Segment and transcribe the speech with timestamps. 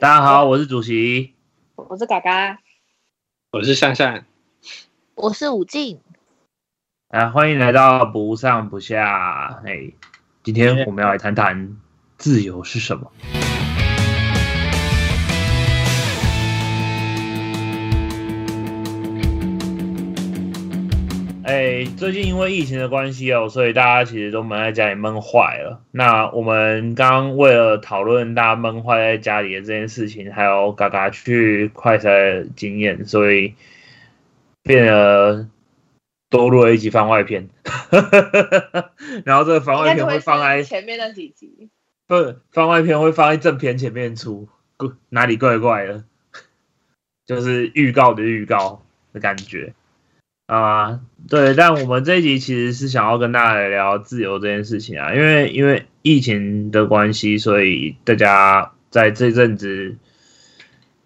[0.00, 1.34] 大家好，我是主席，
[1.74, 2.60] 我是嘎嘎，
[3.50, 4.26] 我是善善，
[5.16, 5.98] 我是武静。
[7.08, 9.60] 啊，欢迎来到不上不下。
[9.66, 9.90] 哎，
[10.44, 11.76] 今天我们要来谈谈
[12.16, 13.10] 自由是什么。
[21.48, 25.82] 哎，最近因为疫情的关系哦，所以大家其实都闷在家里闷坏了。
[25.92, 33.54] 那我们刚刚为了讨论大家闷坏在家里的这件事情，还有嘎嘎去快筛的经验，所以
[34.62, 35.48] 变得
[36.28, 37.48] 多录了一集番外篇。
[39.24, 41.70] 然后这个番外篇会放在前面那几集，
[42.06, 42.14] 不
[42.52, 44.50] 番外篇会放在正片前面出，
[45.08, 46.04] 哪里怪怪的？
[47.24, 48.82] 就是预告的预告
[49.14, 49.72] 的感觉。
[50.48, 59.94] 啊，对，但我们这一集其实是想要跟大家来聊自由这件事情啊，因为因为疫情的关系，所以大家在这阵子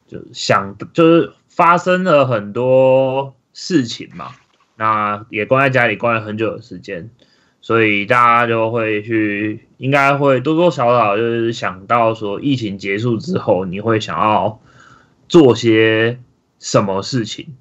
[0.06, 4.28] 就想就是发生了很多事情嘛，
[4.76, 7.10] 那也关在家里关了很久的时间，
[7.60, 14.60] 所以大家就会去，应该会多多少少就是想到说，疫情结束之后，你会想要
[15.26, 16.20] 做些
[16.60, 17.56] 什么事情。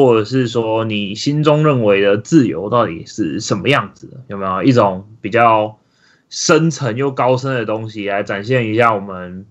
[0.00, 4.16] 或者是说，你心中认为的自由到底是什么样子的？
[4.28, 5.78] 有没有一种比较
[6.30, 9.44] 深层又高深的东西来展现一下我们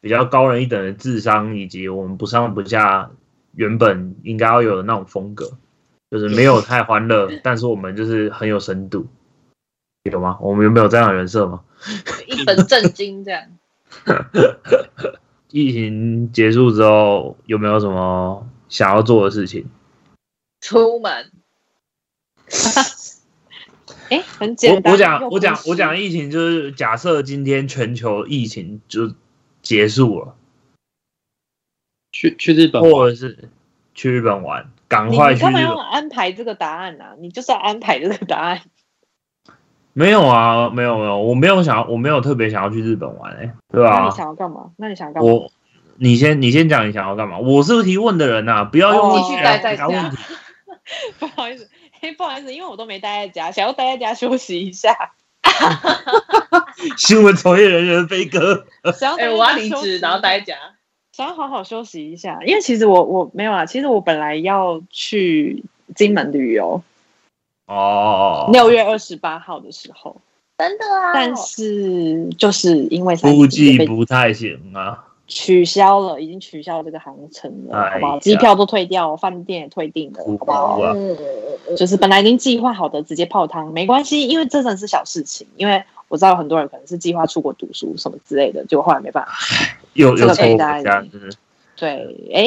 [0.00, 3.10] 比较高人一等的智商，以及我们不上不下
[3.54, 5.52] 原本应该要有的那种风格？
[6.10, 9.06] 就是没有太欢乐，但是我们就是很有深度，
[10.10, 10.36] 有吗？
[10.40, 11.60] 我们有没有这样的人设吗？
[12.26, 13.42] 一本正经这样。
[15.50, 18.46] 疫情结束之后，有没有什么？
[18.68, 19.64] 想要做的事情，
[20.66, 21.30] 出门。
[24.10, 24.92] 哎，很简单。
[24.92, 29.14] 我我讲我讲我讲疫情，就是假设今天全球疫情就
[29.62, 30.34] 结束了，
[32.10, 33.48] 去去日本，或者是
[33.94, 35.42] 去日本玩，赶快去。
[35.42, 37.04] 干嘛要安排这个答案呢？
[37.20, 38.62] 你就是要安排这个答案。
[39.94, 44.00] 没有啊，没有没有，我没有想要，我没有特别想要去日本玩，哎，对吧？
[44.00, 44.72] 那你想要干嘛？
[44.76, 45.30] 那你想干嘛？
[45.30, 45.52] 我。
[45.98, 47.38] 你先，你先讲你想要干嘛？
[47.38, 49.86] 我是提问的人呐，不要用继续待在家。
[51.18, 51.68] 不好意思，
[52.00, 55.12] 嘿， 不好意思，因为我都没待在家，想要待在家休息一下。
[56.98, 58.66] 新闻从业人员飞哥，
[58.98, 60.56] 想要我要离职，然后待在家，
[61.12, 62.38] 想要好好休息一下。
[62.44, 65.64] 因为其实我我没有啊，其实我本来要去
[65.94, 66.82] 金门旅游。
[67.66, 68.50] 哦。
[68.52, 70.20] 六月二十八号的时候，
[70.58, 71.12] 真的啊。
[71.14, 75.04] 但是就是因为估计不太行啊。
[75.26, 78.18] 取消了，已经取消这个航程了，好不好？
[78.20, 80.94] 机票都退掉，饭店也退订了，好不好？
[81.76, 85.46] 就是本来已经计划好的，直接泡汤没关系，因为这真的是小事情。
[85.56, 89.32] 因为我知道很多人可能是计划出国读书什么之类的，就后来没办法。
[89.94, 90.44] 有有错
[91.78, 92.42] 对，哎，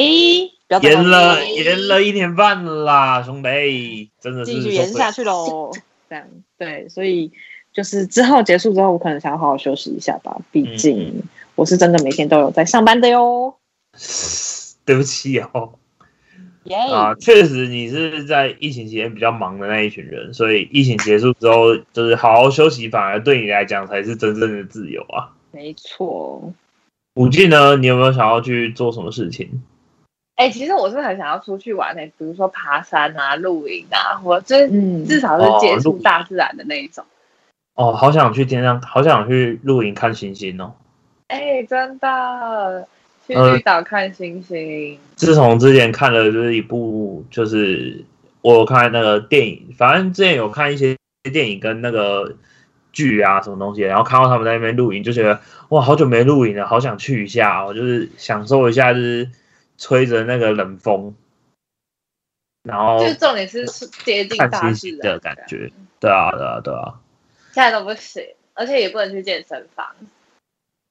[0.80, 5.70] 延了延了一年半啦，兄弟，真的是继续延下去喽。
[6.08, 6.24] 这样
[6.58, 7.30] 对，所以
[7.72, 11.22] 就是之后结束之后，我可能想要好好休息一下吧，毕竟。
[11.60, 13.54] 我是真的每天都有在上班的哟。
[14.86, 15.74] 对不起哦。
[16.90, 25.36] 啊，确实你是在疫情期间比较忙的那一群人，所以疫情结束之后，就是好好休息，反而对你来讲才是真正的自由啊。
[25.50, 26.50] 没错。
[27.16, 27.76] 五 G 呢？
[27.76, 29.62] 你有没有想要去做什么事情？
[30.36, 37.04] 哎，其实我是很想要出去玩的，比如说爬山啊、露营啊，或者嗯，至少是接触大自然的那一种。
[37.74, 40.72] 哦，好想去天上，好想去露营看星星哦。
[41.30, 42.88] 哎，真的
[43.24, 44.98] 去绿岛看星星。
[45.14, 48.04] 自从之前看了就是一部，就是
[48.42, 50.96] 我看那个电影，反正之前有看一些
[51.32, 52.34] 电影跟那个
[52.92, 59.30] 剧啊，什么东西，然后看到他们在那边露营，就觉得哇，好久没露营了，好想去一下哦，就是享受一下，就是
[59.78, 61.14] 吹着那个冷风，
[62.64, 63.64] 然后就重点是
[64.04, 65.70] 接近大自然的感觉。
[66.00, 66.98] 对啊，对啊，对啊。
[67.52, 68.24] 现在都不行，
[68.54, 69.86] 而且也不能去健身房。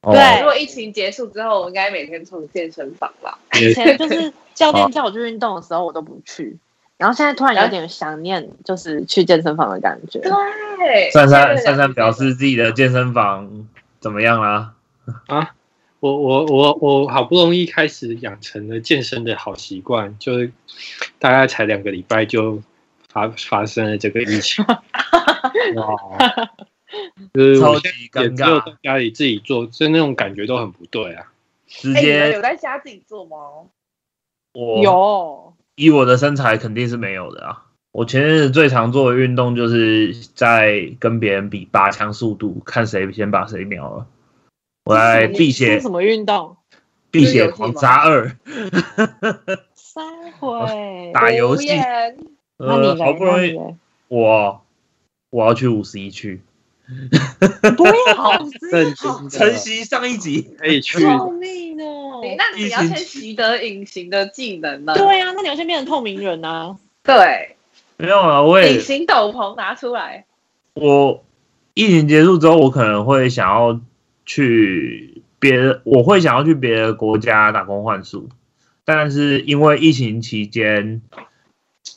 [0.01, 3.37] 对，如果疫情结束之后，我应该每天冲健身房吧。
[3.59, 6.57] 以前就是教练叫我去运动的时候，我都不去。
[6.97, 10.19] 然后现在突然有点想念，就是去健身房的感觉。
[10.19, 13.67] 对，珊珊珊珊表示自己的健身房
[13.99, 14.73] 怎么样啦？
[15.27, 15.51] 啊，
[15.99, 20.51] 我我我我好不容易开始养成了健身的好习惯，就是
[21.19, 22.61] 大概才两个礼拜就
[23.11, 24.63] 发发生了这个疫情。
[25.75, 25.97] 哇！
[27.33, 31.31] 就是超级尴尬，在家里自己做，就那种感觉都很不对啊。
[31.67, 33.37] 直接有在家自己做吗？
[34.53, 37.65] 我有，以我的身材肯定是没有的啊。
[37.91, 44.07] 我前阵子最常做的运动就是在跟别人比拔枪速度，看谁先把谁秒了。
[44.85, 45.79] 我来辟邪。
[45.79, 46.57] 什么运动？
[47.11, 48.35] 辟邪狂杀二。
[49.75, 51.67] 三回打游戏。
[52.57, 53.57] 呃，好不容易
[54.07, 54.63] 我
[55.29, 56.41] 我要去五十一区。
[57.77, 58.49] 不要，
[59.29, 60.99] 晨曦上一集可以去。
[60.99, 62.21] 救命哦！
[62.37, 64.93] 那你要先习得隐形的技能呢？
[64.95, 66.75] 对啊，那你要先变成透明人啊。
[67.03, 67.55] 对，
[67.97, 70.25] 没有啊，我也隐形斗篷拿出来。
[70.73, 71.23] 我
[71.73, 73.79] 疫情结束之后，我可能会想要
[74.25, 78.29] 去别的，我会想要去别的国家打工换宿，
[78.83, 81.01] 但是因为疫情期间。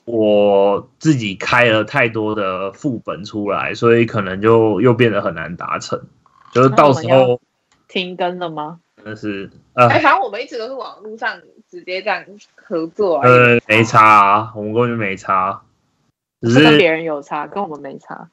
[0.05, 6.01] 我自己开了太多的副本出来，所以可能就又变得很难达成。
[6.53, 7.41] 就是到时候
[7.89, 8.81] 停更了吗？
[8.97, 11.41] 真的是，哎，反正我们一直都是网络上
[11.71, 12.25] 直接这样
[12.57, 13.17] 合作。
[13.17, 15.63] 啊呃，没差，啊，我们根本就没差，
[16.41, 18.29] 只是跟别人有差，跟我们没差。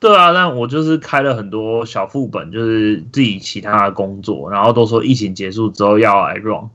[0.00, 6.68] 对啊，但我就是开了很多小副本，就是自己其他的工作，然后都说疫情结束之后要来 run，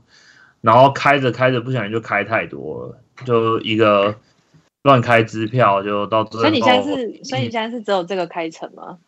[0.62, 2.98] 然后开着开着不小心就开太多了。
[3.24, 4.16] 就一个
[4.82, 6.42] 乱开支票，就到最后。
[6.42, 8.98] 所以你现在是，所以你现在是只有这个开成吗？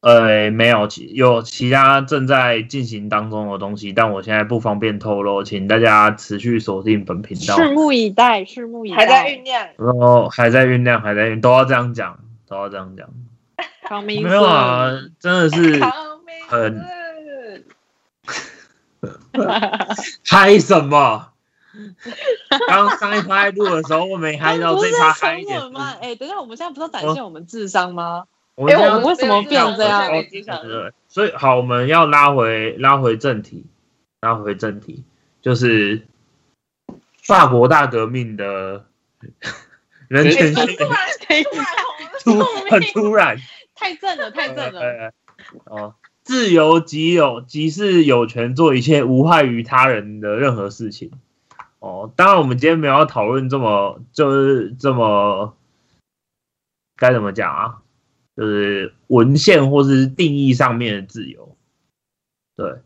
[0.00, 13.08] 呃，没有，有其他正在进行当中的东西，但我现在不方便透露，请大家持续锁定本频道，拭目以待，拭目以待，还在酝酿，然后还在酝酿，还在酝，都要这样讲，都要这样讲。
[14.04, 15.80] 没有啊，真的是
[16.48, 16.84] 很
[20.22, 21.33] 嗨 什么？
[22.68, 25.94] 刚上一趴录的时候，我没嗨到这一趴嗨一点吗？
[26.00, 28.24] 哎，等下，我们现在不是要展现我们智商吗？
[28.56, 30.06] 哎，我们为什么变这样？
[31.08, 33.66] 所以好，我们要拉回拉回正题，
[34.20, 35.04] 拉回正题，
[35.42, 36.06] 就是
[37.22, 38.84] 法国大革命的
[40.08, 40.98] 人权突然
[42.22, 43.36] 突很突然，
[43.74, 45.12] 太正了，太正了。
[45.64, 51.10] 哦，自由即有即是有权做一切无害于他人的任何事情。
[51.84, 55.54] 哦，当然，我们今天没有讨论这么就是这么
[56.96, 57.82] 该怎么讲啊？
[58.34, 61.54] 就是文献或是定义上面的自由，
[62.56, 62.76] 对，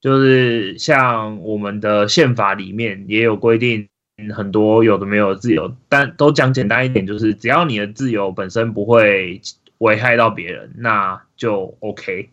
[0.00, 3.88] 就是像我们的宪法里面也有规定
[4.34, 9.40] 很多有的没有自由，但都讲简单一点，就是只要你的自由本身不会
[9.78, 12.30] 危害到别人，那就 OK。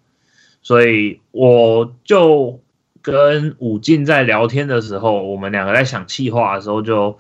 [0.64, 2.60] 所以我就。
[3.12, 7.20] 跟武进在聊天的时候，我们两个在想气话的时候，就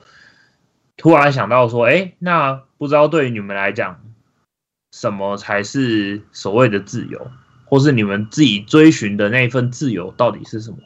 [0.97, 4.01] 突然想到说：“哎，那不知道对于你们来讲，
[4.91, 7.31] 什么才是所谓的自由，
[7.65, 10.77] 或是你们自己追寻的那份自由到底是什么？”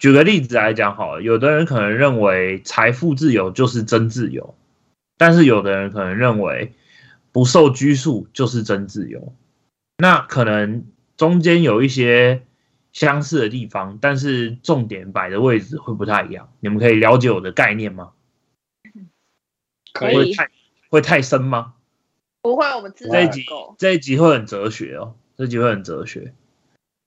[0.00, 4.54] 举个例子来讲，好了，有的人可能认为财富自由就是真自由，
[5.18, 6.72] 但是有的人可能认为
[7.30, 9.32] 不受拘束就是真自由。
[9.98, 10.86] 那可能
[11.16, 12.42] 中间有一些。
[12.92, 16.52] 相似的地方，但是重点摆的位置会不太一样。
[16.60, 18.12] 你们可以了解我的概念吗？
[19.94, 20.34] 可以。
[20.34, 20.50] 太
[20.90, 21.72] 会太深吗？
[22.42, 23.46] 不会，我们这一集
[23.78, 26.34] 这一集会很哲学哦，这集会很哲学。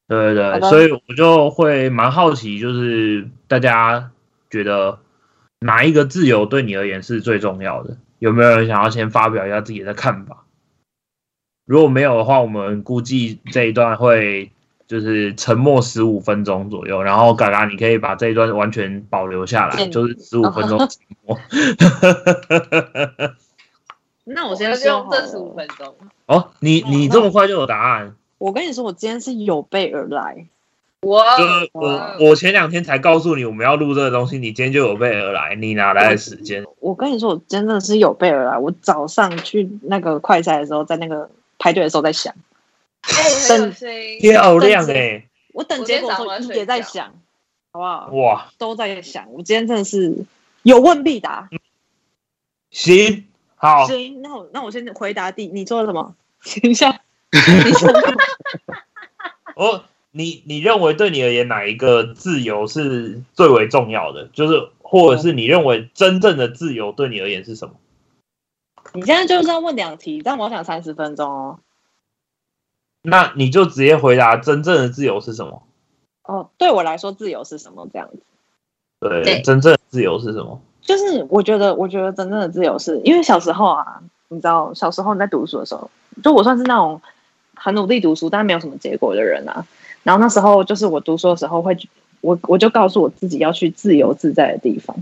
[0.08, 4.12] 对对对，所以我就会蛮好奇，就是大家
[4.50, 5.00] 觉得
[5.60, 7.98] 哪一个自由对你而言是最重要的？
[8.18, 10.46] 有没有人想要先发表一下自己的看法？
[11.66, 14.52] 如果没有的话，我们估计这一段会。
[14.88, 21.40] 就是沉默十五分钟左右，然后嘎嘎，你可以把这一段完全保留下来，就是十五分钟 沉默。
[24.24, 25.96] 那我先用这十五分钟。
[26.26, 28.16] 哦，你你这么快就有答案？
[28.38, 30.48] 我跟你说，我今天是有备而来。
[31.02, 31.24] 我
[31.74, 36.66] 我我前两天才告诉你我们要录这个东西，你今天就有备而来，你哪来的时间？
[36.80, 38.58] 我跟你说，我真的是有备而来。
[38.58, 42.34] 我早上去那个快赛的时候，在那个排队的时候在想。
[43.48, 43.72] 等
[44.20, 45.28] 漂亮哎！
[45.54, 47.14] 我等结果的时候也在想，
[47.72, 48.10] 好不好？
[48.12, 49.32] 哇，都在想。
[49.32, 50.26] 我今天真的是
[50.64, 51.50] 有问必答。
[52.72, 53.88] 行，好。
[53.88, 56.16] 行，那我那我先回答第，你做了什么？
[56.62, 57.02] 等一下。
[59.56, 64.28] 哦，你你认为对你而言哪一个自由是最为重要的？
[64.34, 67.76] 就是或者是你认为真正的自由对你而言是什么？
[68.94, 71.60] 你现在就是要问两题，但我想三十分钟哦。
[73.06, 75.62] 那你就直接回答真正的自由是什么？
[76.24, 77.88] 哦，对我来说，自由是什么？
[77.94, 78.18] 这样子。
[79.00, 80.60] 对，真正的自由是什么？
[80.82, 85.90] 就是我觉得，我觉得真正的自由是因为小时候啊，你知道，小时候你在读书的时候，
[86.24, 87.02] 就我算是那种
[87.56, 89.66] 很努力读书，但是没有什么结果的人啊。
[90.04, 91.78] 然后那时候就是我读书的时候，会
[92.22, 94.96] 我我就告诉我自己要去自由自在的地方。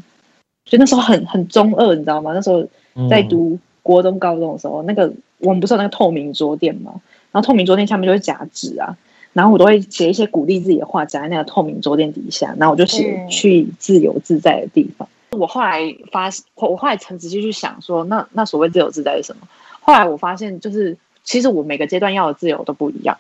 [0.66, 2.32] 就那时候很很中二，你知道吗？
[2.34, 2.66] 那时候
[3.10, 6.94] 在读国中、高中的时候，那个我们不是有那个透明桌垫吗？
[7.34, 8.96] 然后透明桌垫下面就是夹纸啊，
[9.34, 15.10] 然后我都会写一些鼓励自己的话，夹在那个透明桌垫底下，然后我就写去自由自在的地方。
[15.32, 15.80] 我后来
[16.12, 19.48] 发，我后来曾仔细去想说，那那所谓自由自在是什么？
[19.82, 23.18] 后来我发现，就是其实我每个阶段要的自由都不一样。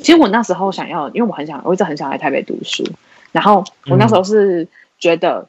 [0.00, 2.84] 其实我那时候想要，因为我很想，我一直很想来台北读书。
[3.30, 4.66] 然后我那时候是
[4.98, 5.46] 觉得，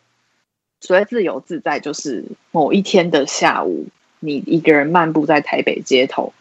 [0.81, 3.87] 所谓自由自在，就是某一天的下午，
[4.19, 6.31] 你一个人漫步在台北街头，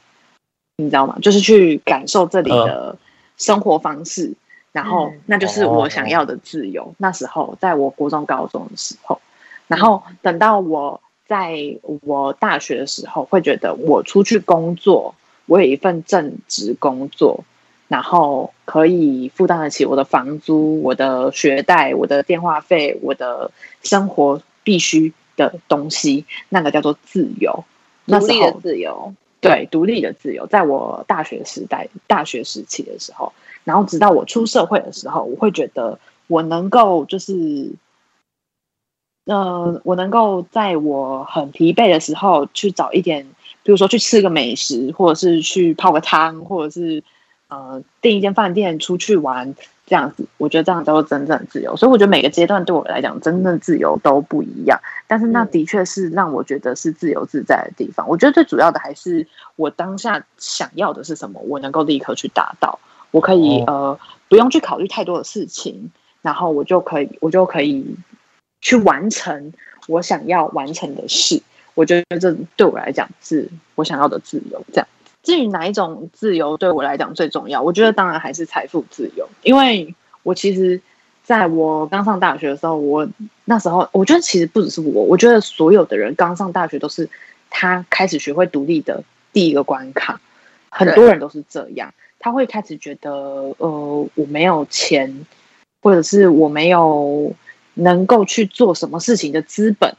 [0.76, 1.16] 你知道吗？
[1.22, 2.96] 就是去感受这里的
[3.36, 4.32] 生活方式。
[4.72, 6.94] 然后那就是我想要的自由。
[6.98, 9.20] 那时候在我国中、高中的时候。
[9.68, 11.56] 然后等到我在
[12.02, 15.14] 我大学的时候，会觉得我出去工作，
[15.46, 17.44] 我有一份正职工作，
[17.86, 23.50] 然后可以负担得起我的房租、我的学贷、我的电话费、我的
[23.82, 27.64] 生活必须的东西，那个叫做自由，
[28.06, 29.14] 独立的自由。
[29.48, 33.32] 对，独立的自由，在我大学时代、大学时期的时候，
[33.64, 37.70] 然后直到我出社会的时候，我会觉得我能够就是。
[39.26, 43.24] 呃，我能够在我很疲惫的时候去找一点，
[43.62, 47.02] 比如说去吃个美食，或者是去泡个汤，或者是
[47.48, 49.54] 呃订一间饭店出去玩，
[49.86, 51.76] 这样子，我觉得这样叫做真正自由。
[51.76, 54.80] 所以我觉得每个阶段对我来讲，真正自由都不一样。
[55.06, 58.08] 但是那的确是让我觉得是自由自在的地方。
[58.08, 59.26] 我觉得最主要的还是
[59.56, 62.78] 我当下想要的是什么，我能够立刻去达到，
[63.10, 63.98] 我可以呃
[64.28, 65.90] 不用去考虑太多的事情，
[66.22, 67.96] 然后我就可以，我就可以。
[68.66, 69.52] 去完成
[69.88, 71.42] 我想要完成的事，
[71.74, 74.64] 我觉得这对我来讲是我想要的自由。
[74.72, 74.88] 这样，
[75.24, 79.28] 至于哪一种自由对我来讲最重要，我觉得当然还是财富自由。
[79.42, 80.80] 因为我其实
[81.24, 83.08] 在我刚上大学的时候，我
[83.44, 87.08] 那时候我觉得其实不只是我，我觉得所有的人刚上大学都是
[87.50, 89.02] 他开始学会独立的
[89.32, 90.20] 第一个关卡。
[90.68, 93.10] 很多人都是这样，他会开始觉得
[93.58, 95.26] 呃我没有钱，
[95.82, 97.34] 或者是我没有。
[97.76, 99.92] 能够去做什么事情的资本，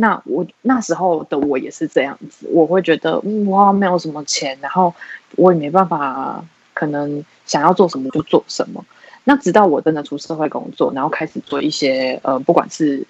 [0.00, 4.94] 那我那时候的我也是这样子，我会觉得哇，没有什么钱，然后
[5.34, 8.84] 我也没办法，可能想要做什么就做什么。
[9.24, 13.04] 那直到我真的出社会工作，然后开始做一些呃，不管是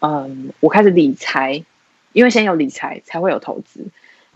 [0.00, 1.64] 嗯，我开始理财，
[2.12, 3.80] 因为先有理财才会有投资，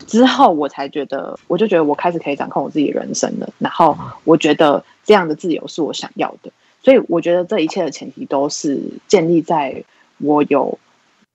[0.07, 6.51] 之后我才觉得，我就觉得我开始可以掌控我自己人生了，然后我觉得这样的自由是我想要的。
[6.81, 9.83] 所以我觉得这一切的前提都是建立在
[10.17, 10.79] 我有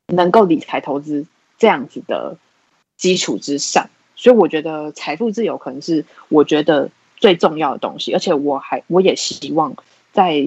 [0.08, 1.26] 能够理财投资
[1.58, 2.36] 这样子的
[2.96, 3.88] 基础之上。
[4.16, 9.74] 所以我觉得财富自由可能是我觉得最重要的东西，而且我还我也希望
[10.12, 10.46] 在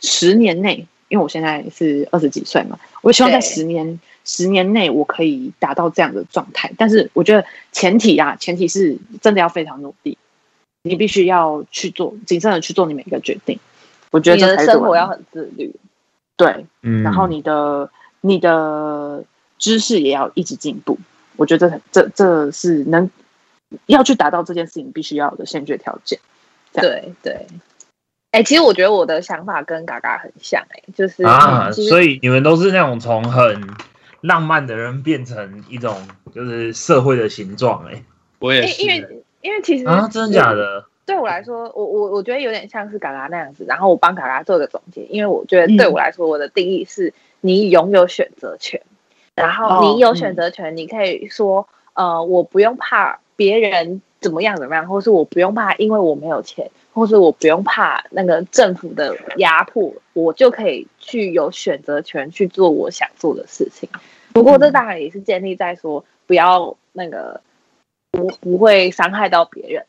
[0.00, 6.72] 十年内，因为我现在是二十几岁嘛，我希望在十年十年内我可以达到这样的状态。
[6.76, 10.18] 但是我觉得前提啊，前提是真的要非常努力，
[10.82, 13.58] 你必须要去做谨慎的去做你每一个决定。
[14.10, 15.74] 我觉得你的生活要很自律，
[16.36, 17.90] 对，嗯，然后你的
[18.24, 19.22] 你的
[19.58, 20.98] 知识也要一直进步。
[21.36, 23.10] 我觉得这这是能
[23.84, 26.18] 要去达到这件事情必须要的先决条件。
[26.72, 27.46] 对对，
[28.30, 33.60] 哎，其实我觉得我的想法跟嘎嘎很像，哎，就是啊，所以你们都是那种从很
[34.22, 38.02] 浪漫的人变成一种就是社会的形状，哎，
[38.38, 40.86] 我也是，因为因为其实啊，真的假的？
[41.06, 47.12] 对我来说，我我我觉得有点像是嘎嘎那样子，然后我帮嘎嘎做个总结，因为我觉得对我来说，我的定义是
[47.46, 48.80] 你拥有选择权，
[49.34, 63.90] 然后你有选择权，你可以说，呃，我不用怕别人怎么样怎么样，或是我不用怕，因为我没有钱，或是我不用怕那个政府的压迫，我就可以去有选择权去做我想做的事情。
[64.32, 67.42] 不过这当然也是建立在说不要那个
[68.10, 69.84] 不不会伤害到别人。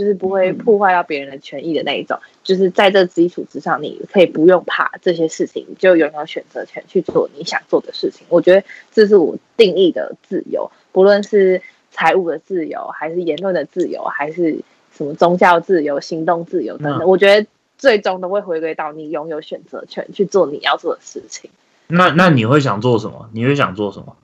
[0.00, 8.26] 就是不会破坏到别人的权益的那一种，就是在这基础之上，你可以不用怕这些事情，就拥有选择权去做你想做的事情。
[8.30, 14.60] 我觉得这是我定义的自由，不论是财务的自由，还是言论的自由，还是
[14.96, 17.06] 什么宗教自由、行动自由等等。
[17.06, 21.50] 我觉得最终都会回归到你拥有选择权去做你要做的事情。
[21.88, 23.28] 那那你会想做什么？
[23.34, 24.16] 你会想做什么？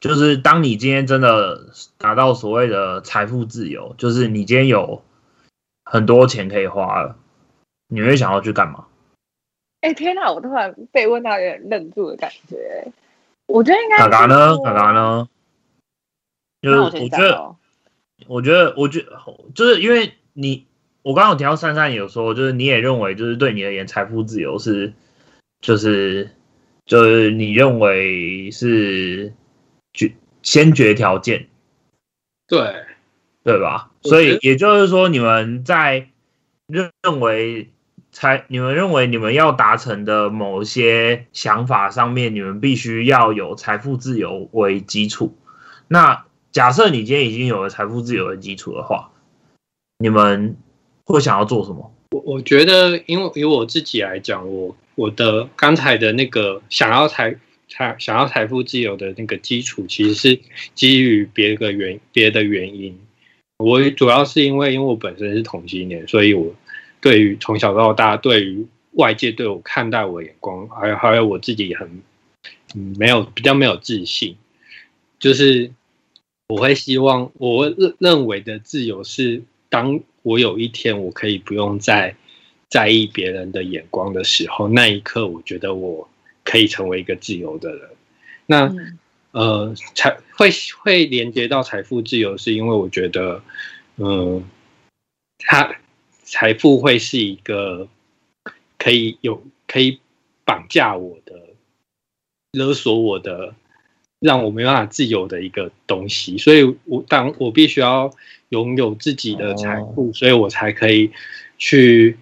[0.00, 5.02] 就是当你今天真的达到所谓的财富自由，就是你今天有
[5.84, 7.16] 很多钱可以花了，
[7.88, 8.86] 你会想要去干嘛？
[9.80, 10.30] 哎，天哪！
[10.32, 12.92] 我突然被问到有点愣住的感觉。
[13.46, 14.56] 我觉得应该嘎嘎呢？
[14.58, 15.28] 嘎嘎呢？
[16.62, 17.56] 就是我觉得，
[18.28, 19.20] 我觉得，我觉得
[19.54, 20.66] 就是因为你，
[21.02, 24.92] 我刚刚有提到珊珊有说，就是你也认为，就是对你而言，财富自由是，
[25.60, 26.30] 就是
[26.84, 29.32] 就是你认为是。
[29.98, 31.48] 决先决条件，
[32.46, 32.84] 对，
[33.42, 33.90] 对吧？
[34.02, 36.08] 所以也就是说，你们在
[36.68, 37.70] 认认为
[38.12, 45.36] 财，你们认为你们要达成的某些想法上面，你们必须要有财富自由为基础。
[45.88, 49.10] 那假设你今天已经有了财富自由的基础的话，
[49.98, 50.56] 你们
[51.04, 51.92] 会想要做什么？
[52.10, 57.36] 我我觉得，因为以我自己来讲，我我的刚才的那个想要财
[57.68, 60.40] 财想要财富自由的那个基础，其实是
[60.74, 62.98] 基于别个原别的原因。
[63.58, 66.54] 我主要是因为，因为我本身是同性恋，所以我
[67.00, 72.02] 对于从小到大，对于外界对我看待我眼光，还有还有我自己很
[72.96, 74.36] 没有比较没有自信，
[75.18, 75.70] 就是
[76.48, 82.14] 我会希望我认认为的自由是，当我有一天我可以不用再
[82.68, 86.08] 在意别人的眼光的时候，那一刻我觉得我
[86.48, 87.90] 可以成为一个自由的人。
[88.46, 88.74] 那。
[89.30, 90.48] 呃，财会
[90.80, 93.42] 会连接到财富自由，是因为我觉得，
[93.96, 94.42] 嗯，
[95.36, 95.76] 他
[96.24, 97.86] 财富会是一个
[98.78, 100.00] 可以有可以
[100.46, 101.34] 绑架我的、
[102.52, 103.54] 勒索我的、
[104.18, 106.38] 让我没办法自由的一个东西。
[106.38, 108.10] 所以，我当我必须要
[108.48, 111.12] 拥有自己的财富，所以我才可以
[111.58, 112.16] 去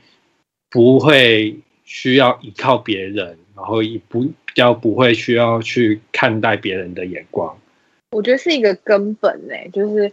[0.69, 3.39] 不会需要依靠别人。
[3.57, 7.57] 然后也不比较不会需要去看待别人的眼光，
[8.11, 10.13] 我觉得是一个根本诶，就是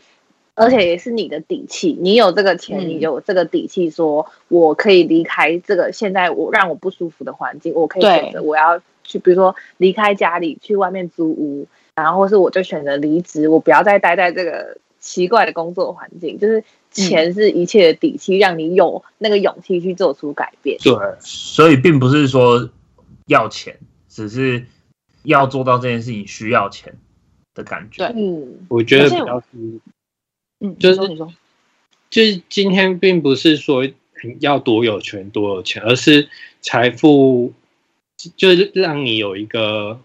[0.56, 1.98] 而且也是你的底气。
[2.00, 16.40] 你有这个钱，你有这个底气，说我可以离开这个现在我让我不舒服的环境，我可以选择我要去，比如说离开家里去外面租屋，然后或是我就选择离职，我不要再待在这个奇怪的工作环境。
[16.40, 20.78] 就是钱是一切的底气，让你有那个勇气去做出改变。
[20.82, 22.70] 对，所以并不是说。
[23.28, 24.66] 要钱，只是
[25.24, 26.98] 要做到这件事情需要钱
[27.54, 28.06] 的感觉。
[28.08, 29.48] 对，嗯，我觉得比较是，
[30.60, 31.34] 嗯，就是你说
[32.10, 33.90] 就是今天并不是说
[34.40, 36.30] 要多有钱多有钱，而是
[36.62, 37.54] 财富
[38.36, 40.00] 就是让你有一个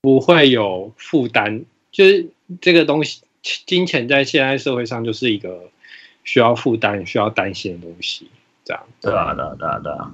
[0.00, 2.28] 不会有负担，就是
[2.60, 5.70] 这个东西，金钱在现在社会上就是一个
[6.24, 8.30] 需要负担、需要担心的东西。
[8.64, 10.12] 这样，对啊，对啊，对啊，对啊。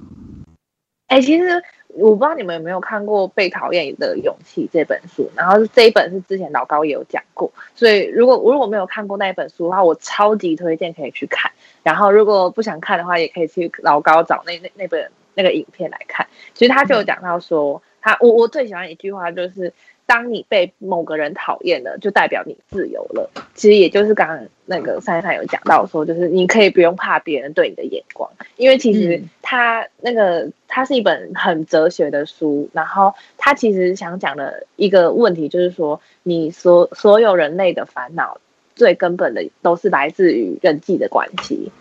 [1.07, 1.63] 哎，其实。
[1.97, 11.51] 我不知道你们有没有看过《被讨厌的勇气》这本书，然后这一本是之前老高也有讲过，所以如果如果没有看过那一本书的话，我超级推荐可以去看。
[11.83, 16.27] 然后如果不想看的话，也可以去老高找那那那本那个影片来看。
[16.53, 19.73] 其实他就有讲到说，他我我最喜欢一句话就是。
[20.07, 23.29] 当你被某个人讨厌了，就代表你自由了。
[23.55, 38.39] 其实也就是刚刚那个珊珊有讲到说，就是你可以不用怕别人对你的眼光，因为其实他那个它是一本很哲学的书，然后他其实想讲的一个问题就是说，你所所有人类的烦恼
[38.75, 41.71] 最根本的都是来自于人际的关系，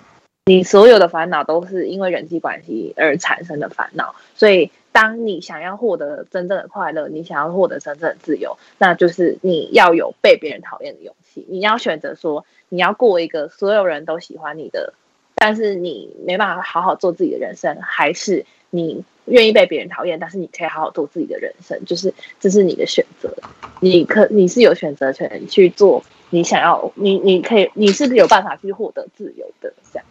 [0.47, 4.71] 你所有的烦恼都是因为人际关系而产生的烦恼，所以。
[4.95, 11.45] 当你想要获得真正的快乐，你想要获得真正的自由，那就是你要有被别人讨厌的勇气。
[11.49, 14.95] 你要选择说，你要过一个所有人都喜欢你的，
[15.35, 23.35] 但是你没办法好好做自己的人生，还是你愿意被别人讨厌，但是你可以好好做自己的人生，就是这是你的选择。
[23.81, 29.75] 你可你是有选择权去做你想要，你你可以你是有办法去获得自由的。
[29.93, 30.07] 这样，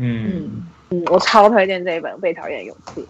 [0.00, 3.00] 嗯嗯，我超推荐这一本《被讨厌的勇气》。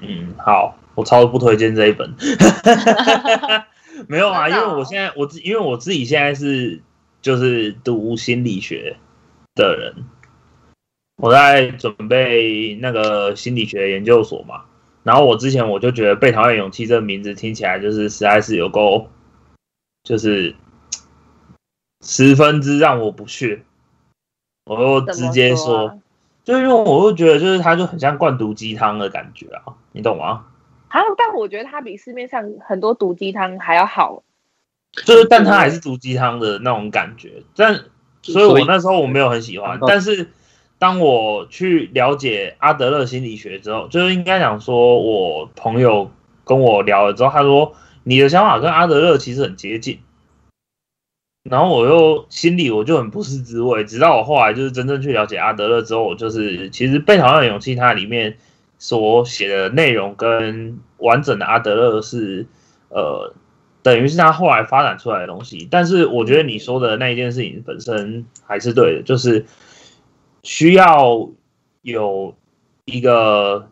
[0.00, 2.14] 嗯，好，我超不推荐这一本。
[4.08, 6.82] 没有啊，因为我现在我自因为我自己现在是
[7.22, 8.96] 就是读心理学
[9.54, 10.04] 的人，
[11.16, 14.64] 我在准备那个心理学研究所嘛。
[15.02, 19.08] 然后我之前我就觉得“被讨厌勇气”这个名字听起来就是实在是有够，
[20.02, 20.54] 就是
[22.04, 23.62] 十分之让我不屑。
[24.66, 26.00] 我就直接说。
[26.46, 30.44] 就因为我会觉得，就是它就很像灌毒鸡汤的感觉啊，你懂吗？
[30.86, 34.22] 啊，但我觉得它比市面上很多毒鸡汤还要好。
[35.04, 37.42] 就是，但它还是毒鸡汤的那种感觉。
[37.56, 37.80] 但，
[38.22, 39.76] 所以我那时候我没有很喜欢。
[39.88, 40.30] 但是，
[40.78, 46.12] 当我去了解阿德勒心理学之后，就是应该讲说，我朋友
[46.44, 49.98] 跟我聊了之后，他说你的想法跟阿德勒其实很接近。
[51.48, 58.36] 然后我又心里我就很不是滋味，直到我后来就是真正去了解阿德勒之后，我就是其实《被讨厌的勇气》它里面
[58.78, 62.46] 所写的内容跟完整的阿德勒是
[62.88, 63.32] 呃，
[63.82, 65.68] 等于是他后来发展出来的东西。
[65.70, 69.46] 但是我觉得你说的那一件事情本身还是对的，就是
[70.42, 71.30] 需要
[71.82, 72.34] 有
[72.86, 73.70] 一个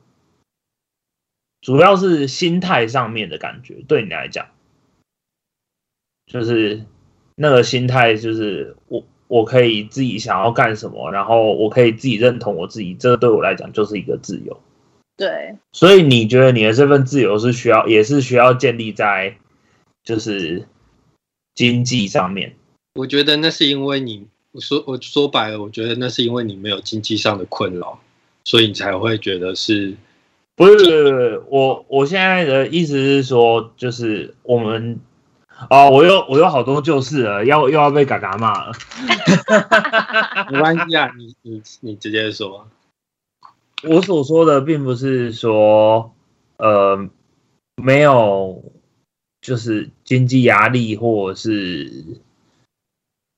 [1.60, 4.46] 主要是心态上面的感觉，对你来讲，
[6.26, 6.84] 就是。
[7.36, 14.60] 那个心态就是我我可以自己想要干什么，然后我可以自己认同我自己，这对我来讲就是一个自由。
[15.16, 19.36] 对，所以你觉得你的这份自由是需要，也是需要建立在
[20.02, 20.66] 就是
[21.54, 22.54] 经济上面？
[22.94, 27.98] 我觉得那是因为你，我说我说白了，我觉得那是因为你没有经济上的困扰，
[28.44, 29.94] 所以你才会觉得是。
[30.56, 35.00] 不是我，我现在的意思是说，就是我们
[35.70, 38.72] 哦，我有我有好多旧事了，要又要被嘎嘎骂了。
[40.50, 42.68] 没关系啊，你你你直接说。
[43.82, 46.14] 我所说的并不是说，
[46.56, 47.08] 呃，
[47.76, 48.62] 没有，
[49.40, 52.04] 就是经济压力，或者是，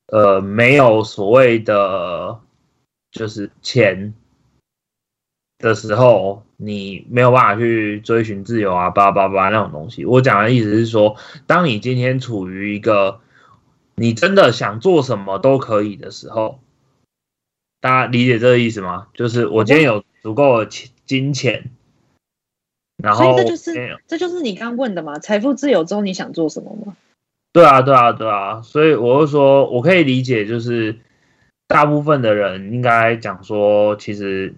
[0.07, 2.41] 呃，没有所谓的，
[3.11, 4.15] 就是钱。
[5.59, 10.05] 的时候，你没有办法去追寻自由啊，叭叭叭那种东西。
[10.05, 11.17] 我讲的意思是说，
[11.47, 13.21] 当你今天处于一个
[13.95, 16.61] 你真的想做什么都可以的时候，
[17.81, 19.09] 大家理解这个意思吗？
[19.15, 21.71] 就是我今天有足够的钱金钱，
[23.03, 25.19] 然后这就是这就是你刚问的嘛？
[25.19, 26.97] 财富自由之后你想做什么吗？
[27.55, 28.61] 对啊，对啊，对啊。
[28.61, 30.99] 所以我就说我可以理解，就是
[31.67, 34.55] 大部分的人应该讲说，其实。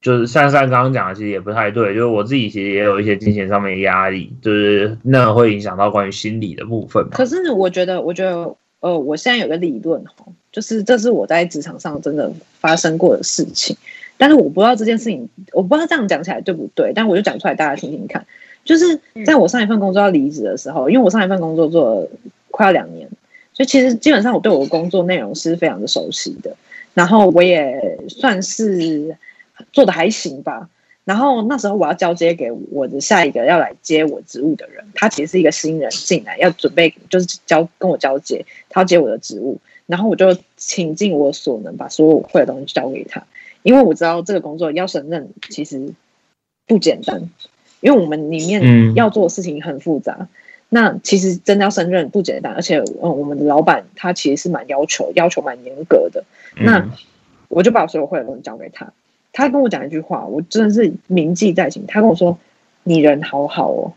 [0.00, 1.92] 就是珊珊刚刚讲的，其实也不太对。
[1.92, 7.04] 就是我自己其实也有一些金钱上面的压力，就是那会影响到关于心理的部分。
[7.10, 13.76] 可是我觉得，我觉得，呃，我现在有个理论哈，就是这是我在职场上真的发生过的事情。
[14.16, 18.24] 但是我不知道这件事情，我不知道这样讲起来对不对，但我就讲出来，大家听听看。
[18.64, 22.08] 就是在我上一份工作要离职的时候，因为我上一份工作做了
[22.52, 23.08] 快要两年，
[23.52, 26.54] 所以其实基本上我对我的工作内容是非常的熟悉的。
[26.94, 29.16] 然后我也算是。
[29.72, 30.68] 做的还行吧，
[31.04, 43.24] 然后那时候我要交接给我的下一个要来接我职务的人，他其实是一个新人进来，要准备就是交跟我交接，他要接我的职务，然后我就倾尽我所能把所有会的东西交给他，
[43.62, 45.94] 因为我知道这个工作要胜任其实
[46.66, 47.30] 不简单，
[47.80, 50.28] 因为我们里面要做的事情很复杂，
[50.68, 56.24] 那其实真的要胜任不简单，而且嗯，我们的老板他其实是蛮要求要求蛮严格的，
[56.56, 56.90] 那
[57.48, 58.92] 我就把所有会的东西交给他。
[59.38, 61.86] 他跟我讲一句话，我真的是铭记在心。
[61.86, 62.40] 他跟我说
[62.82, 63.92] ：“你人好好哦。”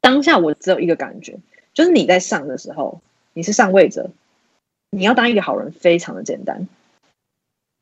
[0.00, 1.40] 当下我只有一个感觉，
[1.72, 3.00] 就是你在上的时候，
[3.32, 4.12] 你是上位者，
[4.90, 6.68] 你要当一个好人非常的简单。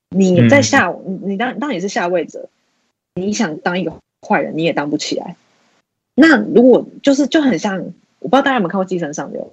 [0.09, 2.49] 你在下，你当当你是下位者，
[3.15, 3.93] 你想当一个
[4.27, 5.37] 坏人，你也当不起来。
[6.15, 9.53] 那如果就是就很像，我不知道大家有没有看过《寄生上流》。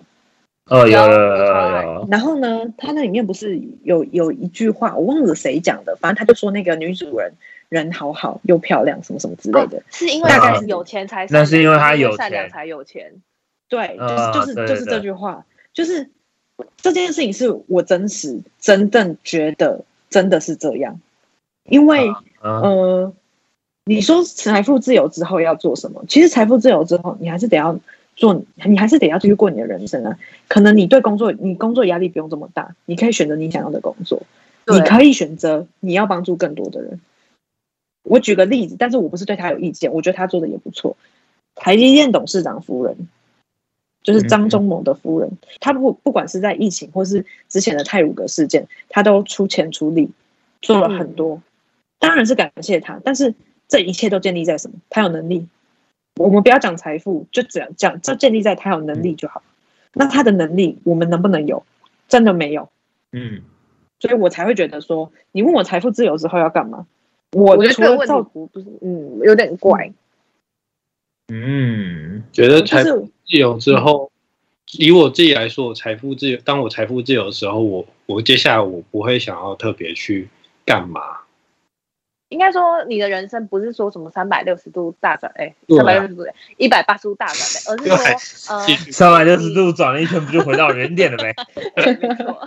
[0.70, 2.08] 哦，有有有有。
[2.12, 7.34] 然后呢，他那里面不是有有一句话，我忘了谁讲的，反正他就说那个女主人
[7.70, 13.14] 人好好又漂亮，什么什么之类的，是因为大概是有钱才那是因为他有善良才有钱。
[13.68, 16.10] 对，就是就是就是这句话，就是
[16.78, 21.00] 这件事情是我真实真正觉得真的是这样，
[21.64, 23.12] 因为呃，
[23.86, 26.04] 你说财富自由之后要做什么？
[26.08, 27.80] 其实财富自由之后，你还是得要。
[28.20, 30.20] 做你还是得要继续过你的人生啊！
[30.50, 34.24] 可能你对工作，你工作压力不用这么大，你可以选择你想要的工作，
[34.68, 37.00] 你可以选择你要帮助更多的人。
[38.04, 40.98] 我举个例子，但是我不是对他有意见，我觉得他做的也不错。
[41.56, 43.08] 台积电董事长夫人
[44.04, 50.10] 就是张忠谋的夫人，他不不管是在疫情或是之前的泰鲁格事件，他都出钱出力
[50.62, 51.42] 做了很多，
[52.00, 53.00] 当然是感谢他。
[53.02, 53.34] 但是
[53.70, 54.76] 这一切都建立在什么？
[54.90, 55.48] 他有能力。
[56.20, 59.42] 我们不要讲财富，就只要讲，就建立在他有能力就好。
[59.94, 61.64] 那他的能力，我们能不能有？
[62.10, 62.70] 真的没有。
[63.14, 63.42] 嗯，
[64.00, 66.86] 所以我才会觉得说，你问我财富自由之后要干嘛？
[67.32, 69.94] 我除了照顾，不是，嗯，有点怪。
[71.30, 74.12] 嗯，觉得财富自由之后，
[74.78, 80.28] 以我自己来说，财富自由，当我财富自由的时候，我我接下来我不会想要特别去
[80.66, 81.19] 干嘛。
[82.30, 86.24] 应该说，你的人生不是说什么三百六十度大转，哎，三百六十度，
[86.58, 91.34] 一百八十度大转的，而是说，呃，三百六十度转了一圈，不就回到原点了呗？
[91.76, 92.40] 没错，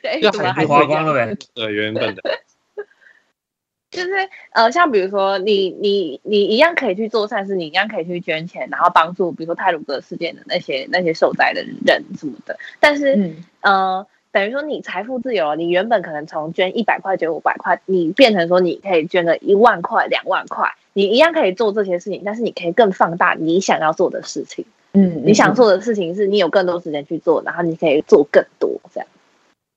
[0.00, 0.30] 对， 就
[0.68, 1.36] 花光了呗？
[1.56, 2.22] 呃，原本的。
[3.90, 4.10] 就是
[4.52, 12.56] 呃，像比如说，你你你一样可以去做善事，你一样可以去捐钱，然后帮助，比如说泰鲁格事件的那些那些受灾的人什么的。
[12.78, 14.06] 但是，嗯呃。
[14.38, 24.64] 等于说你财富自由了，你原本可能从捐一百块捐五百块，你变成说你可以捐个一万块两万块，你一样可以做这些事情，但是你可以更放大你想要做的事情。
[24.92, 29.08] 嗯，你想做的事情是你有更多时间去做，然后你可以做更多这样。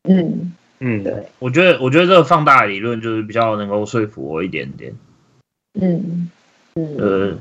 [0.03, 4.93] 嗯嗯，对，我觉得我觉得这个放大理论就是比较能够说服我一点点。
[5.73, 6.29] 嗯
[6.75, 7.37] 嗯，呃，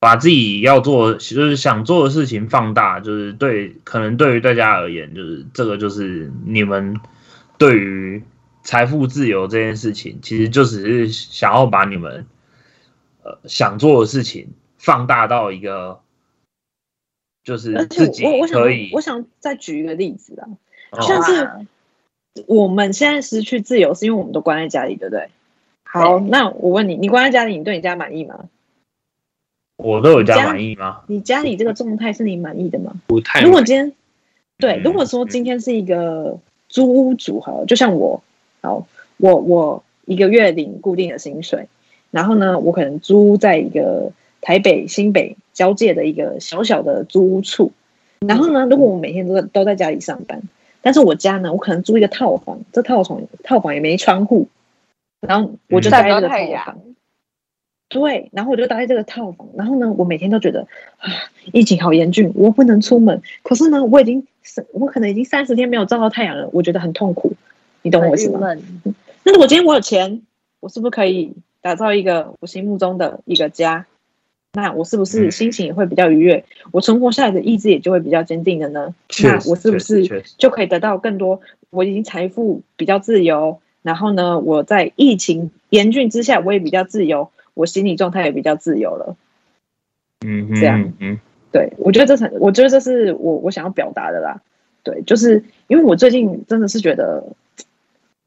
[0.00, 7.00] 把自己要做就是想做的事情放大，就是对可能对于大家而言，就是这个就是你们
[7.56, 8.22] 对于
[8.62, 12.26] 财富自由这件事情，其实就只是想要把你们
[13.22, 16.00] 呃想做的事情放大到一个。
[17.44, 21.66] 就是自己可以，我想再举一个例子啊，像是
[22.46, 25.30] 我们现在失去自由，是因为我们都关在家里，对不对？
[25.82, 28.50] 好，那我问你，你关在家里，你对你家满意吗？
[29.78, 31.00] 我都有家满意吗？
[31.06, 32.92] 你家里这个状态是你满意的吗？
[33.06, 33.40] 不太。
[33.40, 33.92] 如果今天，
[34.58, 36.38] 对，如果说今天是一个
[36.68, 38.22] 租屋主，好，就像我，
[38.60, 38.86] 好，
[39.16, 41.68] 我我一个月领固定的薪水，
[42.10, 44.12] 然后呢，我可能租在一个。
[44.40, 47.72] 台北新北交界的一个小小的租屋处，
[48.20, 50.40] 然后呢，如果我每天都在都在家里上班，
[50.80, 54.46] 但是我家呢，我可能租一个套房，这套房套房也没窗户，
[55.20, 56.78] 然后我就待在这个套房，
[57.88, 60.66] 对，然后我就待在这个套房，然后呢，我每天都觉得
[60.98, 61.10] 啊，
[61.52, 64.26] 疫情好严峻，我不能出门，可是呢，我已经
[64.72, 67.32] 我可能已经三十天没有照到太阳了，我觉得很痛苦，
[67.82, 68.54] 你懂我意思吗？
[69.24, 70.22] 那如果今天我有钱，
[70.60, 73.86] 我是不是可以打造一个我心目中的一个家？
[74.54, 76.44] 那我是不是心情也会比较愉悦？
[76.72, 78.94] 我存活下来的意志也就会比较坚定的呢？
[79.22, 81.40] 那我是不是就可以得到更多？
[81.70, 89.16] 我已经财富比较自由，然后呢，我在疫情严峻之下，我也比较自由，我心理状态也比较自由了。
[90.24, 91.18] 嗯，这样，嗯，
[91.52, 94.40] 对，我觉得这是，我觉得这是我我想要表达的啦。
[94.82, 97.24] 对，就是因为我最近真的是觉得，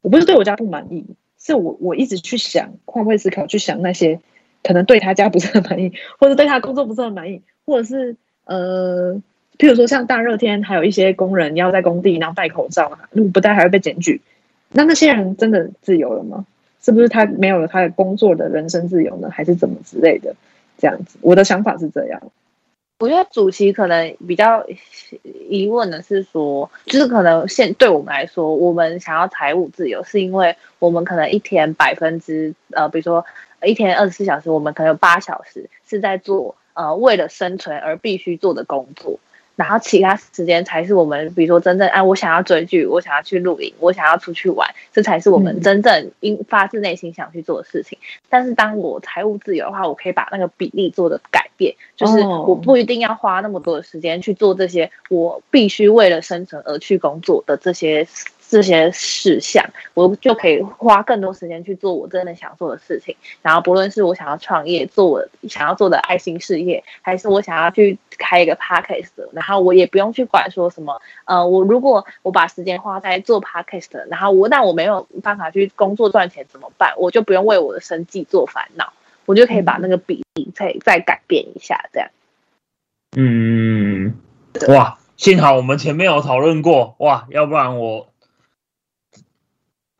[0.02, 1.06] 我不是对我家不满意，
[1.38, 4.20] 是我我一直去想，换位思考，去想那些。
[4.64, 8.14] 可能对他家不是很满意，或者对他工作不是很满意，或者是
[8.44, 9.20] 呃，
[9.58, 14.20] 譬如说像大热天，还有一些工人要在工地，然后戴口罩，如果不戴还会被检举。
[14.70, 16.46] 那那些人真的自由了吗？
[16.82, 19.30] 是不是他没有了他的工作的人身自由呢？
[19.30, 20.34] 还是怎么之类的？
[20.76, 22.20] 这样子，我的想法是这样。
[22.98, 24.64] 我觉得主席可能比较
[25.48, 33.24] 疑问的是说，就是可能现对我们来说，我们想要财务自由，是因为我们可能一天百分之呃，比如说。
[33.64, 39.20] 一天二十四小时，我们可能有八小时是在做呃为了生存而必须做的工作，
[39.56, 47.98] 然后其他时间才是我们，比如说真正哎，我想要追剧，我想要去露营，我想要出去玩，这才是我们真正应发自内心想去做的事情。
[48.28, 58.06] 但是当我财务自由的话，我可以把那个比例做的改变，就是我不一定要花那么多的时间去做这些我必须为了生存而去工作的这些。
[58.52, 63.16] 这些事项，我就可以花更多时间去做我真的想做的事情。
[63.40, 71.00] 然后，不论是我想要创业，做我想要做的爱心事业，还是我想要去开一个 podcast，然后我也不用去管说什么。
[71.24, 76.92] 呃，我如果我把时间花在做 podcast，然后我但我没有办法去工作赚钱怎么办？
[76.98, 78.92] 我就不用为我的生计做烦恼，
[79.24, 82.10] 我就可以把那个比例再再改变一下，这样。
[83.16, 84.12] 嗯，
[84.68, 88.11] 哇，幸好我们前面有讨论过，哇，要不然我。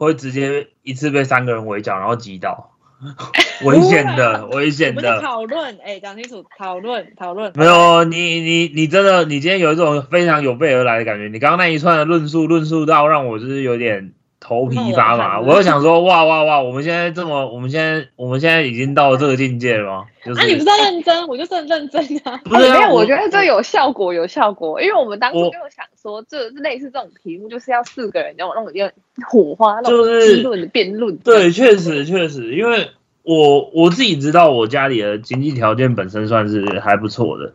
[0.05, 2.73] 会直接一次被三个人围剿，然后击倒，
[3.65, 5.21] 危险的，危险的。
[5.21, 7.53] 讨论，哎，讲清楚，讨论，讨论。
[7.55, 11.29] 没有，你你你真的，你今天有一种非常有备而来的感觉。
[11.29, 14.13] 你刚刚那一串的论述，论述到让我就是有点。
[14.43, 16.61] 头皮发麻，我就想说，哇哇哇！
[16.61, 20.07] 我们现在这么，我们现在我们现在已经到了这个境界了吗？
[20.35, 22.41] 那你不是认真，我就是很认真啊。
[22.45, 24.83] 不 是，没有，我觉得这有效果，有效果。
[24.83, 28.91] 因为我们当初就想说，这类似这种题目，就是要四个人那种那种有
[29.29, 31.17] 火花，那种争论的辩论。
[31.19, 32.89] 对，确实确实，因为
[33.23, 37.55] 我我自己知道，我家里的经济条件本身算是还不错的，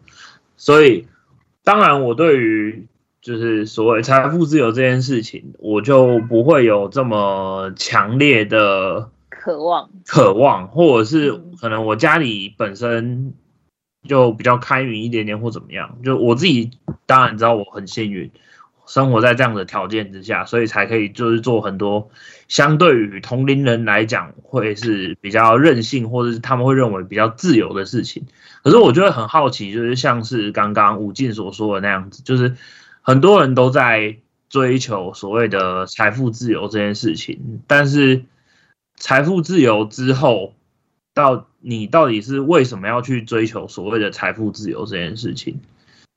[0.55, 1.05] 所以
[1.65, 2.85] 当然我对于。
[3.27, 13.33] 就是所谓财富自由这件事情，我就不会有这么强烈的渴望，渴望，或者是可能我家里本身
[14.07, 15.97] 就比较开明一点点，或怎么样。
[16.05, 16.71] 就我自己
[17.05, 18.31] 当然知道我很幸运，
[18.85, 22.09] 生活在这样的条件之下，所以才可以就是做很多
[22.47, 28.23] 相对于同龄人来讲会是比较任性，或者是他们会认为比较自由的事情。
[28.63, 32.55] 可是我就会很好奇，就是像是刚刚武进所说的那样子，就是。
[33.07, 34.17] 很多人都在
[34.49, 38.25] 追求所谓的财富自由这件事情，但是
[38.97, 40.53] 财富自由之后，
[41.13, 45.61] 到你到底是为什么要去追求所谓的财富自由这件事情？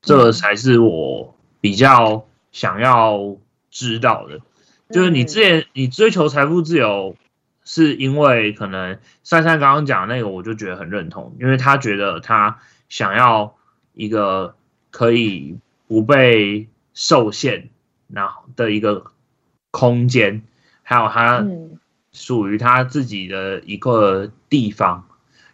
[0.01, 3.37] 这才是我比较想要
[3.69, 4.41] 知道的。
[4.89, 7.15] 就是你之前你追求财富自由，
[7.63, 13.55] 是因为可能珊珊刚刚讲那个，我就觉得很认同，因为他觉得他想要
[13.93, 14.55] 一个
[14.89, 17.69] 可以不被受限，
[18.07, 19.11] 然后的一个
[19.71, 20.43] 空间，
[20.83, 21.45] 还有他
[22.11, 25.07] 属于他自己的一个地方，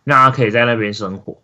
[0.03, 1.41] 让他可以在那边生活。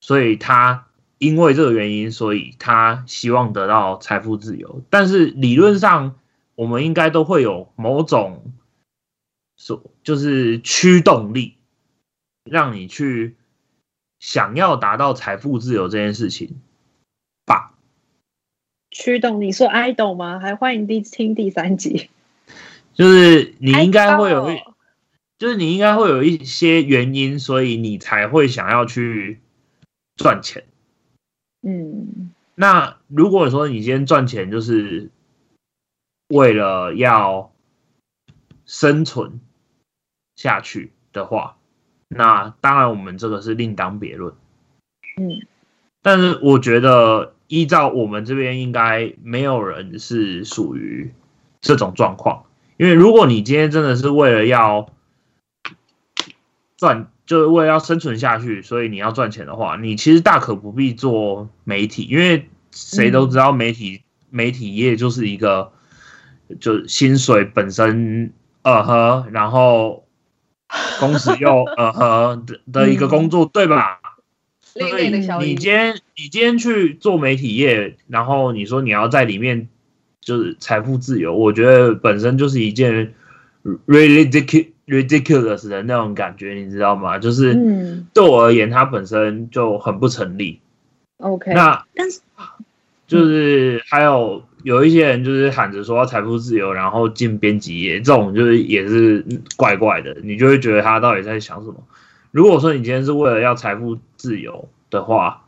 [0.00, 0.86] 所以他
[1.18, 4.82] 因为这个原因，所以他希望得到财富自由。
[4.90, 6.14] 但是理论上，
[6.54, 8.52] 我们应该都会有某种，
[9.56, 11.56] 所就是驱动力，
[12.44, 13.36] 让你去
[14.20, 16.67] 想要达到财富自由这件事情吧。
[18.90, 20.38] 驱动你说 idol 吗？
[20.40, 22.08] 还欢迎第听第三集。
[22.94, 24.58] 就是你应该会有一，
[25.38, 29.40] 就是你应该会有一些原因，所以你才会想要去
[30.16, 30.64] 赚钱。
[31.62, 35.10] 嗯，那如果说你今天赚钱就是
[36.28, 37.52] 为了要
[38.66, 39.40] 生存
[40.34, 41.56] 下去的话，
[42.08, 44.34] 那当然我们这个是另当别论。
[45.16, 45.46] 嗯，
[46.02, 51.12] 但是我觉得依照我们这边，应该没有人是属于
[51.60, 52.44] 这种状况。
[52.76, 54.88] 因为如果你今天真的是为了要
[56.76, 65.72] 赚，就是为了要生存下去，所以你要赚钱的话，你其实大可不必做媒体，因为谁都知道媒体媒体业就是一个
[66.60, 68.32] 就薪水本身
[68.62, 70.04] 呃呵，然后
[71.00, 73.97] 工时又呃呵的的一个工作，对吧？
[74.78, 79.68] 所以你今天你今天去做媒体业，然后你说你要在里面。
[80.20, 83.14] 就是财富自由，我觉得本身就是一件
[83.86, 87.18] ridiculous ridiculous 的那种感觉，你知道吗？
[87.18, 87.54] 就是
[88.12, 90.60] 对我而言，它本身就很不成立。
[91.18, 92.20] OK，那但是
[93.06, 99.24] 就是还有有一些人就是喊着说财富自由，然后进编辑业，这种就是也是
[99.56, 101.76] 怪怪的，你就会觉得他到底在想什么？
[102.30, 105.44] 如果说你今天是为了要财富自由的话。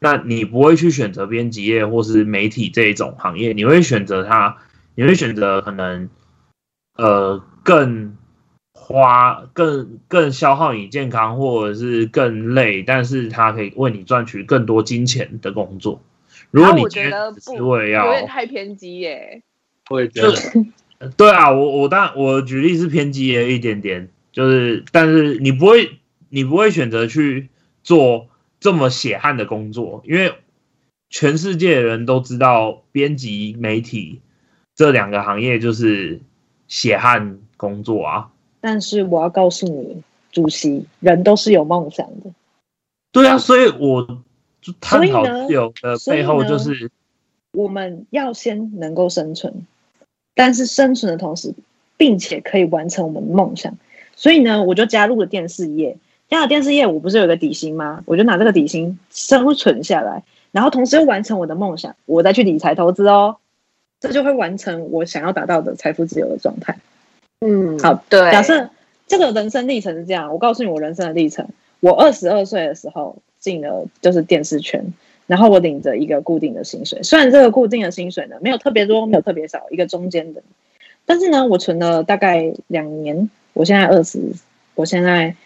[0.00, 4.56] 那你不会去选择编辑业或是媒体这一种行业，你会选择它，
[4.94, 6.08] 你会选择可能
[6.96, 8.16] 呃更
[8.72, 16.02] 花、更更消耗你健康，或者是更累，但是它可以为你赚取更多金钱的工作。
[16.50, 19.42] 如果你觉得不，有点太偏激耶。
[19.90, 25.98] 会觉得对啊，我我当然我举例是偏激了一点点，就是但是你不会，
[26.34, 27.48] 你不会选择去
[27.82, 28.28] 做。
[28.60, 30.32] 这么血汗的工作，因为
[31.10, 34.22] 全世界的人都知道，编辑媒体
[34.74, 36.22] 这两个行业就是
[36.66, 38.30] 血汗工作啊。
[38.62, 42.30] 但是我要告诉你，主席，人都是有梦想的。
[43.12, 44.22] 对啊，所以我
[44.80, 46.90] 探讨自由的背后就是，
[47.52, 49.66] 我们要先能够生存，
[50.34, 51.54] 但是生存的同时，
[51.98, 53.76] 并且可以完成我们的梦想。
[54.16, 55.98] 所以呢，我就加入了电视业。
[56.34, 58.02] 这样的电视业，务不是有个底薪吗？
[58.06, 63.36] 我就拿这个底薪生存下来，然后同时又完成我的梦想，我再去理财投资哦，
[64.00, 66.76] 这就会完成我想要达到的财富自由的状态。
[67.40, 68.32] 嗯，好，对。
[68.32, 68.68] 假设
[69.06, 71.46] 这个人生历程是这样，我告诉你我人生的历程。
[71.78, 74.92] 我二十二岁的时候进了就是电视圈，
[75.28, 80.42] 然后我领着一个固定的薪水，虽然这个固定的薪水呢没有特别多，没有特别少，一个中间的，
[81.06, 84.18] 但是呢，我存了大概两年，我现在二十，
[84.74, 85.36] 我现在。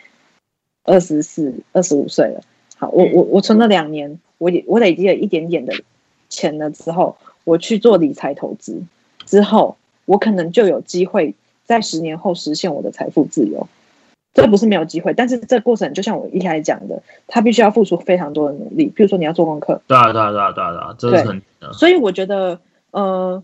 [0.88, 2.40] 二十四、二十五岁了，
[2.78, 5.74] 好，我我我存了两年，我我累积了一点点的
[6.30, 8.82] 钱了之后，我去做理财投资
[9.26, 13.68] 之后，我可能就有机会在十年后实现我的财富自由。
[14.32, 18.86] 这不是没有机会，但是这过程就像我一开始讲的，他必须要付出非常多的努力。
[18.86, 21.42] 比如说你要做功课，对啊，对啊，对啊，对啊，这是很。
[21.74, 22.60] 所以我觉得，
[22.92, 23.42] 呃，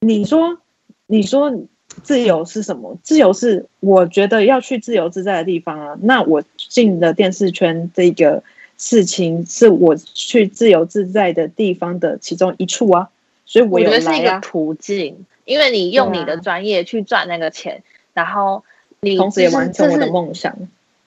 [0.00, 0.58] 你说，
[1.06, 1.52] 你说。
[2.02, 2.96] 自由是什么？
[3.02, 5.96] 自由是我觉得要去自由自在的地方啊。
[6.02, 8.42] 那我进了电视圈这个
[8.76, 13.08] 事情，是我去自由自在的地方的其中一处啊。
[13.46, 17.82] 所以我觉得是一个途径，因为你用你的专业去赚那个钱，
[18.14, 18.64] 然后
[19.00, 20.56] 你同时也完成我的梦想。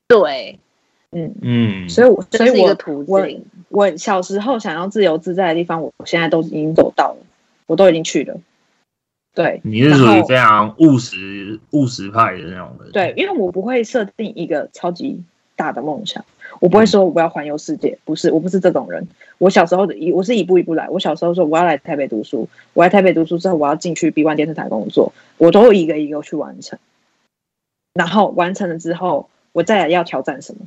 [0.08, 0.60] 对，
[1.12, 3.28] 嗯嗯，所以我所以我我
[3.70, 7.26] 我小时候想要自由自在的地方，我现在都已经走到了，
[7.66, 8.40] 我都已经去了。
[9.38, 12.92] 对，你是属于非常务实、务实派的那种人。
[12.92, 15.22] 对，因为我不会设定一个超级
[15.56, 16.26] 大的梦想，
[16.60, 19.08] 我不会说我要环游世界，不是，我不是这种人。
[19.38, 20.90] 我小时候的一，我是一步一步来。
[20.90, 26.80] 我小时候说我要来台北读书，我来台北读书之后，我要进去 B One 电视台工作，我都会一个一个去完成。
[27.94, 30.66] 然后完成了之后，我再来要挑战什么，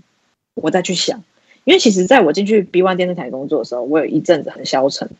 [0.54, 1.24] 我再去想。
[1.64, 5.10] 因为其实在我进去 B One 电视台工作的时候，我有一阵子很消沉。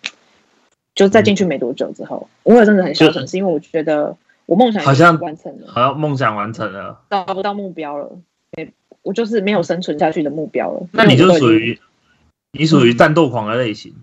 [0.95, 4.16] 就再进去没多久之后，我也真的很消沉，是因为我觉得
[4.47, 8.11] 我梦想好像完成了，好像梦想完成了，达不到目标了，
[9.03, 10.86] 我就是没有生存下去的目标了。
[10.93, 11.78] 那你就属于
[12.53, 13.95] 你属于战斗狂的类型，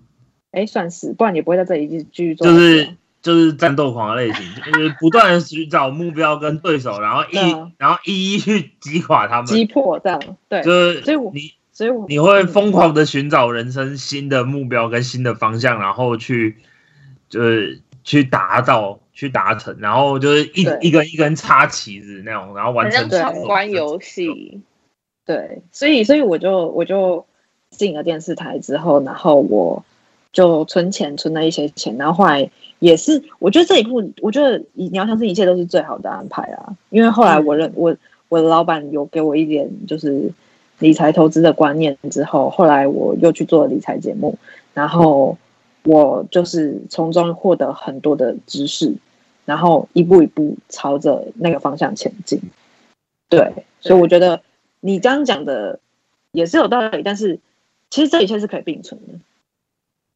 [0.52, 2.48] 哎，算是，不然也不会在这里继续做。
[2.48, 7.36] 就是就是战斗狂的类型，就是不断的寻找目标跟对手，然后一
[7.78, 10.20] 然后一一去击垮他们，击破这样。
[10.48, 16.58] 对，就是所以我你所以我你会疯狂的寻找人生新的目标跟新的方向，然后去
[17.30, 24.62] 就是去达到、去达成，然后就是一一根一根插旗子那种，然后完成闯关游戏。
[25.26, 27.26] 对，所以所以我就我就
[27.70, 29.84] 进了电视台之后，然后我
[30.32, 32.50] 就存钱，存了一些钱，然后后来
[32.80, 37.96] 也是，我觉得这一步，我觉得你要相信一切都是最好的安排啊，因为后来我认我
[38.30, 40.32] 我的老板有给我一点就是。
[40.80, 44.38] 理财投资的观念之后，后来我又去做理财节目，
[44.76, 45.36] 然后
[45.88, 48.94] 我就是从中获得很多的知识，
[49.46, 52.42] 然后一步一步朝着那个方向前进。
[53.30, 54.42] 对，所以我觉得
[54.82, 55.80] 你刚刚讲的
[56.34, 57.40] 也是有道理，但是
[57.90, 59.14] 其实这一切是可以并存的。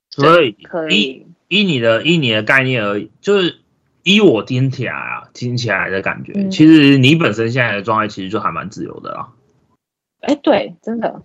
[0.10, 3.60] 所以，可以依你的依你的概念而已，就是
[4.04, 9.32] 依我听起来啊，听起来的感觉，其实你本身现在的状态其实就还蛮自由的啦。
[10.20, 11.24] 哎，对，真的，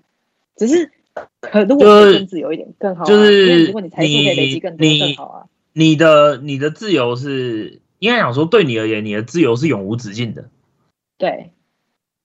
[0.57, 0.93] 只是
[1.41, 3.05] 可如果更自由一点更好。
[3.05, 5.47] 就是如果你财富可以累积更多更好啊。
[5.73, 10.49] 你的你的自由是应该想说，对你而言，你的自由是永无止境的。
[11.19, 11.51] 对，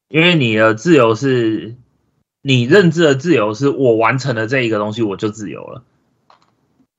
[0.10, 1.76] 因为你的自由是
[2.42, 5.84] 你认知的自由，是我完成了这一个东西，我就自由了。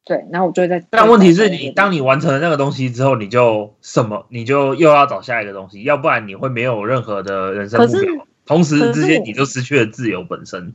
[0.05, 0.85] 对，然后我就会在。
[0.91, 8.27] 但问题是你，当你完成了那个东西之后，你就什么，你就又要找下一个东西，要不然你会没有任何的人生目标。
[8.45, 10.75] 同时之间，你就失去了自由本身。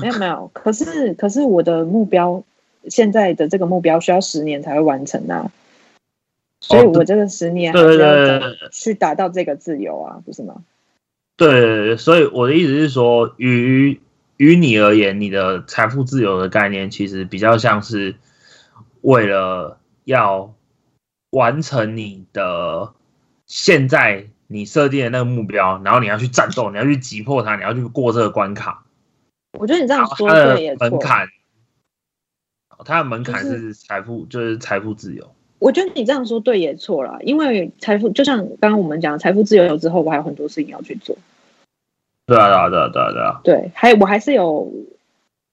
[0.00, 2.42] 没有没有，可是可是我的目标，
[2.88, 5.50] 现在的这个目标需要十年才会完成啊，
[6.60, 10.62] 所以我这个十年还要去达到这个自由啊，不是吗？
[11.36, 14.00] 对，所以我的意思是说，于
[14.36, 18.16] 于你而言，你的财富自由的概念，其实比较像是
[19.02, 20.54] 为了要
[21.30, 22.92] 完成你的
[23.46, 24.26] 现在。
[24.50, 28.82] 你设定的那个目标，然后你要去战斗，你要去击破它，你要去过这个关卡。
[29.52, 31.28] 我觉得你这样说对也门槛，
[32.84, 35.30] 它的门槛是财富，就是财富自由。
[35.58, 41.16] 我觉得你这样说对也错了，因为财富就像刚刚我们讲，财富自由之后，我还有很多事情要去做。
[42.26, 43.40] 对啊，对啊，对啊，对啊，对啊。
[43.44, 44.72] 对，还我还是有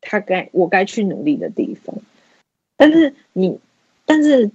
[0.02, 1.96] 他该我该去努力的地方。
[2.76, 3.60] 但是你，
[4.06, 4.52] 但是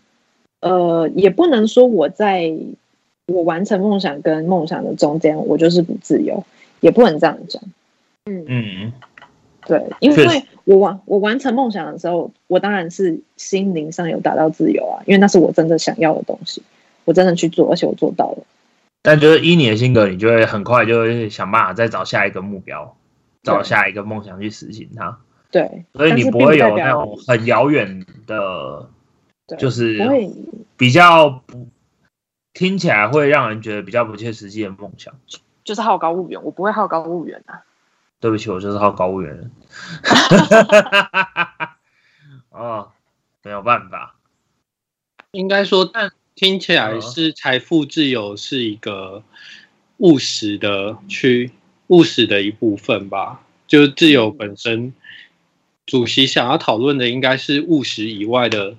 [0.60, 2.52] 呃，也不能说我在。
[3.26, 6.44] 我完成梦想跟梦想的中间，我就是不自由，
[6.80, 7.62] 也不能这样讲。
[8.24, 8.92] 嗯嗯，
[9.78, 16.62] 对，因为我完我完成梦想的时候，我当然是心灵上有达到自由啊，因为那是我真的想要的东西，
[17.04, 18.38] 我真的去做，而且我做到了。
[19.02, 22.96] 但就是依你的性格，你就会很快就会想办法再找下一个目标，
[23.42, 25.18] 找下一个梦想去实行它。
[25.50, 28.88] 对，所以你不会有那种很遥远的，
[29.56, 29.98] 就是
[30.76, 31.68] 比较不。
[32.52, 35.14] 听起来会让人觉得比较不切实际的梦想，
[35.62, 36.42] 就是好高骛远。
[36.42, 37.62] 我不会好高骛远啊！
[38.20, 39.50] 对不起，我就是好高骛远。
[42.50, 42.92] 哦，
[43.42, 44.14] 没有办法。
[45.32, 49.22] 应该说，但听起来是财富自由是一个
[49.96, 51.50] 务实的去
[51.88, 53.40] 务实的一部分吧？
[53.66, 54.92] 就是自由本身，
[55.86, 58.76] 主席想要讨论的应该是务实以外的。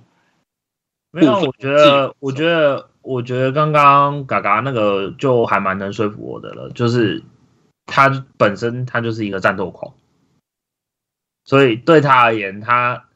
[1.12, 2.88] 没有，我觉得，我觉得。
[3.04, 7.24] 我觉得刚刚嘎嘎那个就还蛮能说服我的了，就是
[7.86, 9.96] 他本身他就是一个战斗狂，
[11.44, 13.10] 所以对他而言，他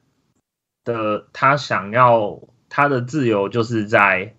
[0.84, 4.36] 的他想要他的自由就是在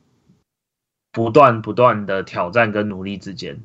[1.12, 3.61] 不断不断的挑战跟努力之间，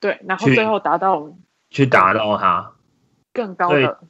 [0.00, 1.36] 对，然后最后达到
[1.70, 2.72] 去达到他。
[3.32, 4.00] 更高的，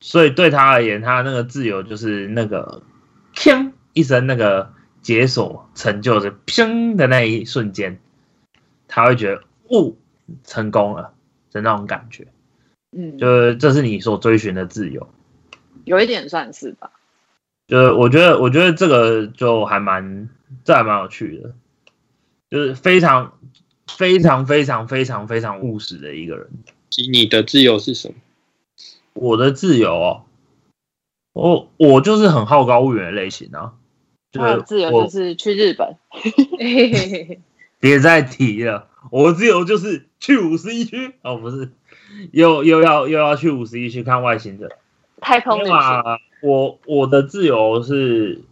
[0.00, 2.82] 所以对他而言，他那个自由就是那个
[3.34, 4.74] 砰一声那个。
[5.00, 8.00] 解锁成就是砰的那一瞬间，
[8.88, 9.94] 他会觉得哦，
[10.44, 11.14] 成功了
[11.52, 12.26] 的那种感觉，
[12.96, 15.08] 嗯，就是这是你所追寻的自由，
[15.84, 16.90] 有一点算是吧。
[17.66, 20.28] 就是我觉得，我觉得这个就还蛮，
[20.64, 21.54] 这还蛮有趣的，
[22.48, 23.38] 就是非常
[23.86, 26.48] 非常非常非常非常务实的一个人。
[27.12, 28.14] 你的自由是什么？
[29.12, 30.24] 我的自由哦，
[31.34, 33.74] 我我就是很好高骛远的类型啊。
[34.38, 35.96] 我自由就是去日本，
[37.80, 38.87] 别再提了。
[39.10, 41.70] 我自由就是去五十一区哦，不是，
[42.32, 44.70] 又又要又要去五十一区看外星人。
[45.20, 46.20] 太空旅行。
[46.40, 48.42] 我我的自由是，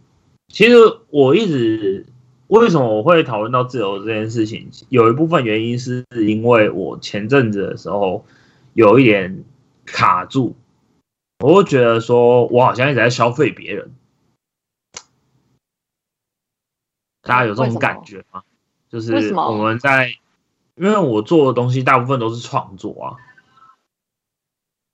[0.49, 0.75] 其实
[1.09, 2.05] 我一直
[2.47, 8.25] 为什么我会讨论到自由这件事情，有一部分原因是因为我前阵子的时候
[8.73, 9.43] 有一点
[9.85, 10.55] 卡住，
[11.39, 13.93] 我会觉得说我好像一直在消费别人。
[17.21, 18.43] 大家有这种感觉吗？
[18.89, 20.13] 就是我们在，
[20.77, 23.17] 因为我做的东西大部分都是创作啊，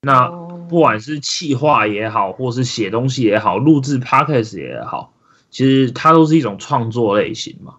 [0.01, 0.27] 那
[0.69, 5.13] 不管是企划也好，或是写东西也好，录制 podcast 也好，
[5.49, 7.75] 其实它都是一种创作类型嘛。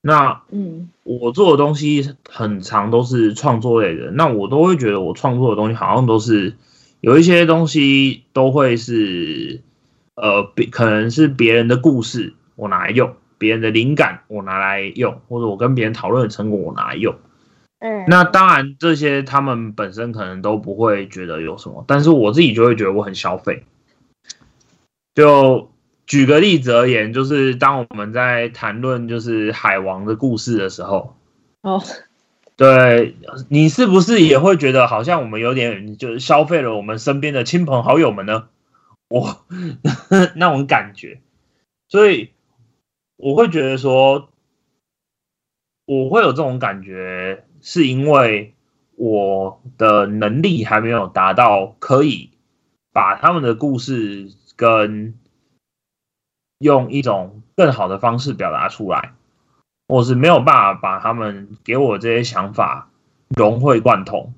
[0.00, 6.56] 那嗯，我做的东西很长都是创作类的，那我都会觉得我创作的东西好像都是
[7.00, 9.62] 有一些东西都会是
[10.16, 17.14] 呃，别可能是别人的故事我拿来用，别人的灵感我拿来用，或者我跟别人讨论的成果我拿来用。
[17.84, 23.62] 嗯，那当然，这些他们本身可能都不会觉得有什么，但是我自己就会觉得我很消费。
[25.14, 25.70] 就
[26.06, 31.14] 举个例子而言，就是当我们在谈论就是海王的故事的时候，
[31.60, 31.82] 哦，
[32.56, 33.16] 对
[33.50, 38.48] 你是不是也会觉得好像我们有点就是消费了我们身边的亲朋好友们呢？
[39.10, 39.44] 我
[40.36, 41.20] 那种感觉，
[41.90, 42.30] 所以
[43.18, 44.30] 我会觉得说，
[45.84, 47.44] 我会有这种感觉。
[47.64, 48.54] 是因为
[48.94, 52.30] 我的能力还没有达到可以
[52.92, 55.18] 把他们的故事跟
[56.58, 59.14] 用一种更好的方式表达出来，
[59.86, 62.90] 我是没有办法把他们给我这些想法
[63.30, 64.34] 融会贯通，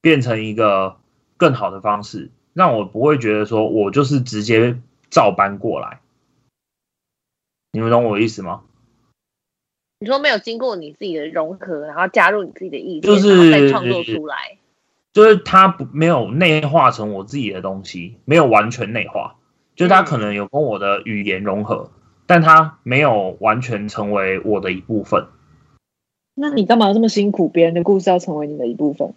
[0.00, 0.96] 变成一个
[1.36, 4.80] 更好的方式，让我不会觉得说我就是直接
[5.10, 6.00] 照搬过来。
[7.70, 8.64] 你们懂我意思吗？
[10.02, 14.58] 你说没有经过你自己的融合，然后加入你自己的意见，就是再创作出来，
[15.12, 19.36] 就是它不没有内化成我自己的东西，没有完全内化，
[19.76, 21.92] 就是它可能有跟我的语言融合，
[22.26, 25.28] 但它没有完全成为我的一部分。
[26.34, 27.48] 那你干嘛这么辛苦？
[27.48, 29.14] 别人的故事要成为你的一部分？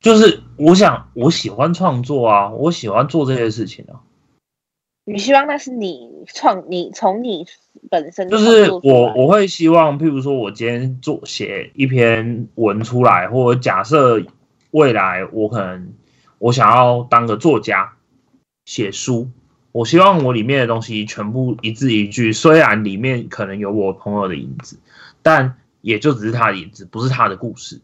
[0.00, 4.02] 就是我想，我喜欢创作啊，我喜欢做这些事情啊。
[5.08, 7.46] 你希望那是你创，你从你
[7.88, 14.20] 本身就是我，我会希望，譬如说，我今天做写一篇文出来，或者假设
[14.72, 15.94] 未来我可能
[16.38, 17.92] 我想要当个作家，
[18.64, 19.30] 写书，
[19.70, 24.80] 我希望我里面的东西全部一字一句，虽然里面可能有我朋友的影子，
[25.22, 27.80] 但也就只是他的影子，不是他的故事，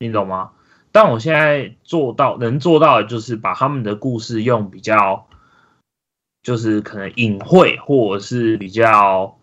[0.00, 0.50] 你懂吗？
[0.90, 5.28] 但我现在做到能做到的就是把他们的故事用比较。
[6.46, 9.36] 就是可能隐晦或者是比较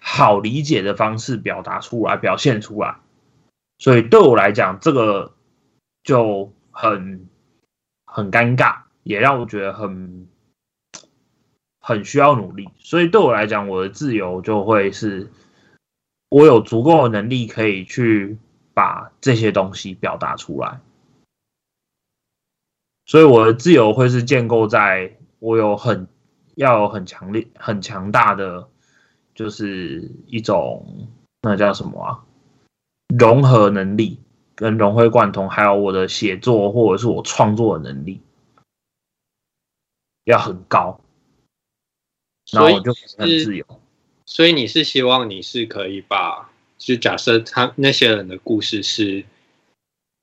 [0.00, 2.96] 好理解的方式表达出来、表现出来，
[3.76, 5.34] 所以对我来讲，这个
[6.02, 7.28] 就很
[8.06, 10.26] 很尴尬，也让我觉得很
[11.78, 12.70] 很需要努力。
[12.78, 15.30] 所以对我来讲，我的自由就会是
[16.30, 18.38] 我有足够的能力可以去
[18.72, 20.80] 把这些东西表达出来，
[23.04, 25.18] 所以我的自由会是建构在。
[25.44, 26.08] 我有很
[26.54, 28.66] 要有很强烈、很强大的，
[29.34, 31.06] 就是一种
[31.42, 32.24] 那叫什么啊？
[33.18, 34.18] 融合能力
[34.54, 38.22] 跟融会贯通，还有我的写作或者是我创作的能力
[40.24, 40.98] 要很高，
[42.50, 43.66] 然后我就很自由。
[44.24, 49.26] 所以你是希望你是可以把，就假设他那些人的故事是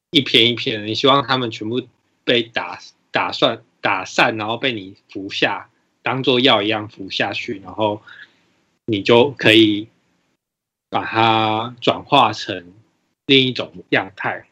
[0.09, 1.79] 一篇一篇，你希望他们全部
[2.23, 2.79] 被打
[3.11, 3.63] 打算。
[3.81, 5.69] 打散，然后被你服下，
[6.03, 8.01] 当做药一样服下去，然后
[8.85, 9.87] 你就可以
[10.89, 12.73] 把它转化成
[13.25, 14.47] 另一种样态。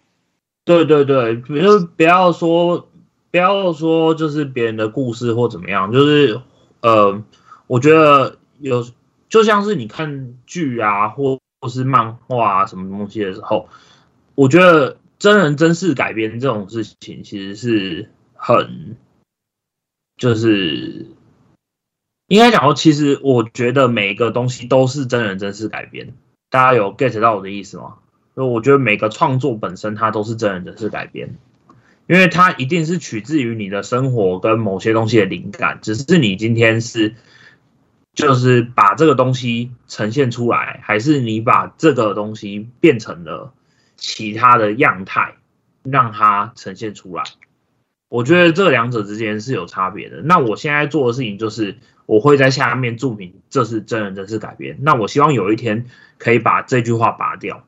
[0.66, 2.90] 对对对，比如不要说
[3.32, 6.42] 不要说，就是别人的故事或怎么样，就是
[6.82, 7.24] 呃，
[7.68, 8.86] 我觉得有
[9.30, 13.70] 就像是你看剧啊，或或是漫画啊什么东西的时候，
[14.36, 18.96] 我觉得真人真事改编这种事情，其实是很。
[20.20, 21.08] 就是
[22.28, 26.14] 应该讲说，其实我觉得每一个东西都是真人真事改编。
[26.52, 27.96] 大家有 get 到我的意思吗？
[28.36, 31.38] 就我觉得每个创作本身它都是真人真事改编，
[32.08, 37.16] 因为它一定是取自于你的生活跟某些东西的灵感，只是你今天是
[38.14, 43.54] 就是把这个东西呈现出来，还是你把这个东西变成了
[43.96, 45.36] 其他的样态，
[45.84, 47.24] 让它呈现出来。
[48.10, 50.22] 我觉得这两者之间是有差别的。
[50.24, 54.80] 那我现在做的事情就是，我会在下面注明这是真人真事改编。
[54.82, 55.86] 那我希望有一天
[56.18, 57.64] 可以把这句话拔掉。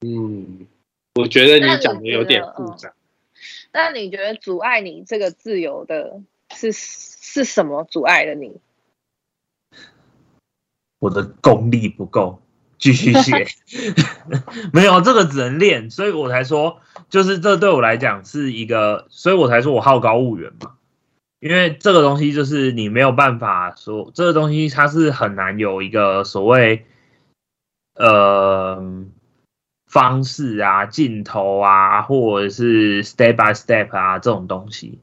[0.00, 0.66] 嗯，
[1.14, 2.94] 我觉得你讲的有点复杂。
[3.72, 6.22] 那你觉得阻碍你这个自由的
[6.54, 7.84] 是是什么？
[7.84, 8.58] 阻碍了你？
[10.98, 12.40] 我的功力不够。
[12.78, 13.46] 继续写，
[14.72, 20.72] 没有这个只能练，所以我才说，就是这对我来讲是一个，所以我才说我好高骛远嘛。
[21.38, 26.86] 因为这个东西就是你没有办法说，这个东西它是很难有一个所谓，
[27.94, 29.04] 呃，
[29.86, 34.98] 方式啊、镜头啊，或者是 step by step 啊这种东西，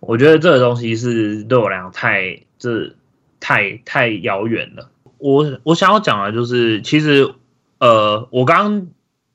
[0.00, 2.94] 我觉得这个东西是对我来讲太这
[3.38, 4.90] 太太遥远了。
[5.18, 7.34] 我我想要讲的就是，其实
[7.78, 8.88] 呃，我刚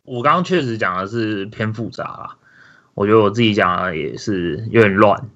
[0.03, 2.38] 我刚刚确实讲的是偏复杂啦，
[2.93, 5.29] 我觉得我自己讲的也是有点乱。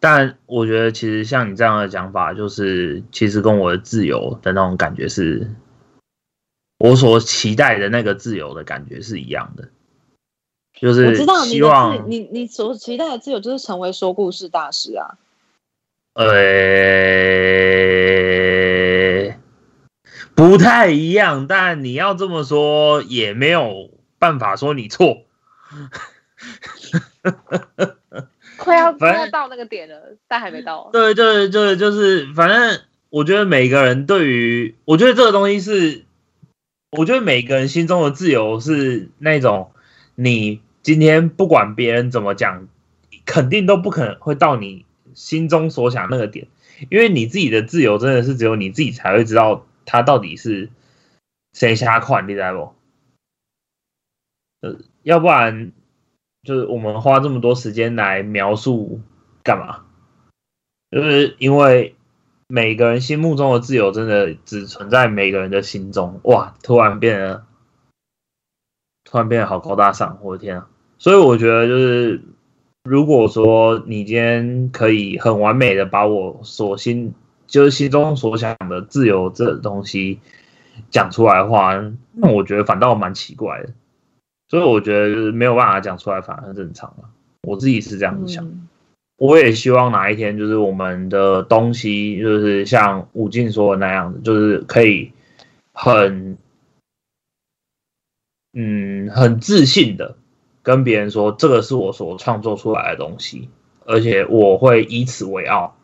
[0.00, 5.50] 但我觉得其实像你这样的讲法，就是其实跟我的自由的那种感觉是。
[6.78, 9.68] 我所期待的那个自由的感觉是一样的，
[10.80, 15.14] 就是我知道你的你你所期待的自由就是成为说故事大师啊。
[16.14, 16.24] 呃，
[20.42, 25.22] 不太一样，但你要这么说也没有办法说你错。
[28.56, 30.90] 快要快要到那个点了，但还没到。
[30.92, 36.02] 对对对，就是反正我觉得每个人对于，我觉得这个东西是。
[36.90, 39.70] 我觉得每个人心中的自由是那种，
[40.16, 42.66] 你今天不管别人怎么讲，
[43.24, 44.84] 肯定都不可能会到你
[45.14, 46.48] 心中所想那个点，
[46.90, 50.70] 因为你自己的自由真的是只有你自己才会知道，他到底是
[51.52, 52.74] 谁瞎款，你知道不？
[54.66, 55.72] 呃，要不然
[56.42, 59.00] 就是我们花这么多时间来描述
[59.42, 59.84] 干嘛？
[60.90, 61.94] 就是因为。
[62.48, 66.20] 每个人心目中的自由，真的只存在每个人的心中。
[66.24, 67.46] 哇，突然变得，
[69.04, 70.68] 突然变得好高大上，我的天啊！
[70.98, 72.20] 所以我觉得，就是
[72.82, 77.14] 如果说你今天可以很完美的把我所心，
[77.52, 80.20] 就是心中所想的自由这东西
[80.90, 81.74] 讲出来的话，
[82.12, 83.74] 那我觉得反倒蛮奇怪的。
[84.48, 87.10] 所以我觉得就是没有办法讲出来，反而正常了。
[87.42, 88.48] 我自己是这样子想。
[89.18, 95.12] 我也希望哪一天，就是我们的东西，就是像武进说的那样子，就是可以
[95.74, 96.38] 很，
[98.54, 100.16] 嗯，很自信的
[100.62, 103.50] 跟别人说，这个是我所创作出来的东西，
[103.84, 105.76] 而且我会以此为傲。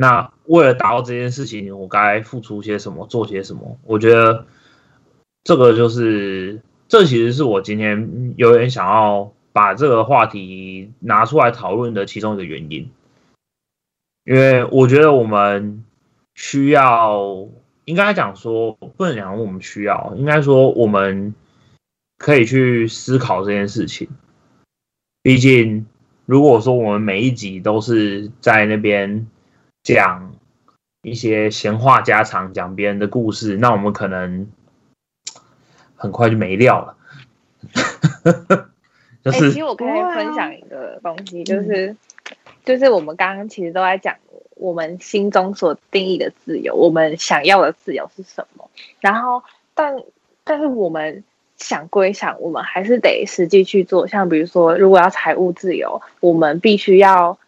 [0.00, 3.76] 那为了达到这件事情，我该付出些什么，做些什么？
[3.84, 4.46] 我觉得
[5.42, 9.32] 这个就是，这其实是我今天有点想要。
[9.50, 12.88] 把这个话题拿出来讨论的其中一个原因，
[14.24, 15.84] 因为我觉得我们
[16.36, 17.48] 需要，
[17.84, 21.34] 应该讲说不能讲我们需要，应该说我们
[22.18, 24.08] 可以去思考这件事情。
[25.22, 25.86] 毕竟，
[26.24, 29.26] 如果说我们每一集都是在那边
[29.94, 30.34] 讲
[31.00, 34.46] 一些闲话家常，讲别人的故事，那我们可能
[35.96, 36.96] 很快就没料了。
[39.24, 41.96] 哎，其实我可以分享一个东西，就是，
[42.66, 44.16] 就是我们刚刚其实都在讲
[44.56, 48.68] 我们心中所定义的自由，我们想要的自由是什么。
[49.00, 49.42] 然后，
[49.74, 49.96] 但
[50.44, 51.24] 但是我们
[51.56, 54.06] 想归想，我们还是得实际去做。
[54.06, 57.38] 像比如说，如果要财务自由，我们必须要。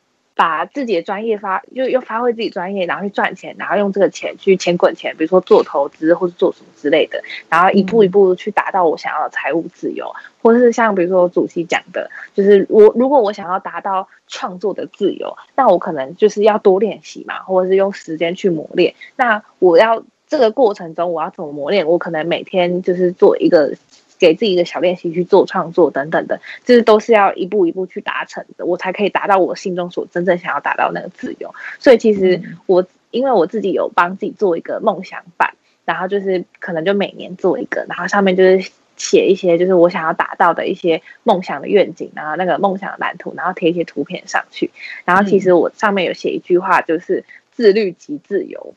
[0.41, 10.11] 把自己的专业发，就又发挥自己专业，然后去赚钱，然后用这个钱去钱滚钱，比如说做投资或者做什么之类的，然后一步一步去达到我想要的财务自由，
[10.41, 18.95] 或者是像比如说主席讲的，就是我如果我想要达到创作的自由，那我可能就是要多练习嘛，或者是用时间去磨练。
[19.17, 21.87] 那我要这个过程中我要怎么磨练？
[21.87, 23.75] 我可能每天就是做一个。
[24.21, 31.53] 给自己一个小练习去做创作等等的，这是都是要一步一步去达成的，我才可以达到我心中所真正想要达到那个自由。
[31.79, 35.55] 所以其实我因为我自己有帮自己做一个梦想版，
[35.87, 44.71] 然后就是可能就每年做一个，然后上面就是写一些就是我想要达到的一些梦想的愿景，然后那个梦想的蓝图，然后贴一些图片上去。
[45.07, 48.75] 然后其实我上面有写一句话，就是自律即自由。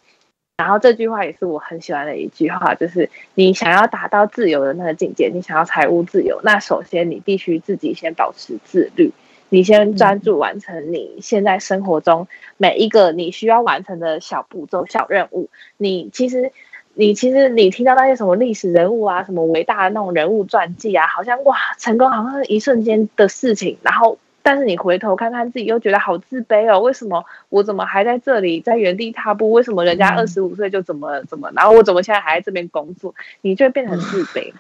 [0.58, 9.12] 然后这句话也是我很喜欢的一句话，就是你想要达到自由的那个境界，你想要财务自由，那首先你必须自己先保持自律，
[9.50, 12.28] 你先专注完成你现在生活中
[12.58, 15.50] 每一个你需要完成的小步骤、小任务。
[15.78, 16.52] 你其实，
[16.94, 24.20] 你其实你听到那些什么历史人物啊，什么伟大的那种人物传记啊，好像哇，成功好像是一瞬间的事情，然后。
[24.44, 26.82] 但是你回头看看自己，又觉得好自卑哦。
[26.82, 29.54] 为什么我怎么还在这里，在原地踏步？
[29.54, 33.16] 为什么人家二十五岁就怎么怎么，然后我怎么现在还在这边工作？
[33.40, 34.54] 你就会变成自卑。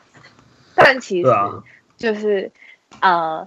[0.73, 1.29] 但其实
[1.97, 2.49] 就是，
[3.01, 3.45] 呃，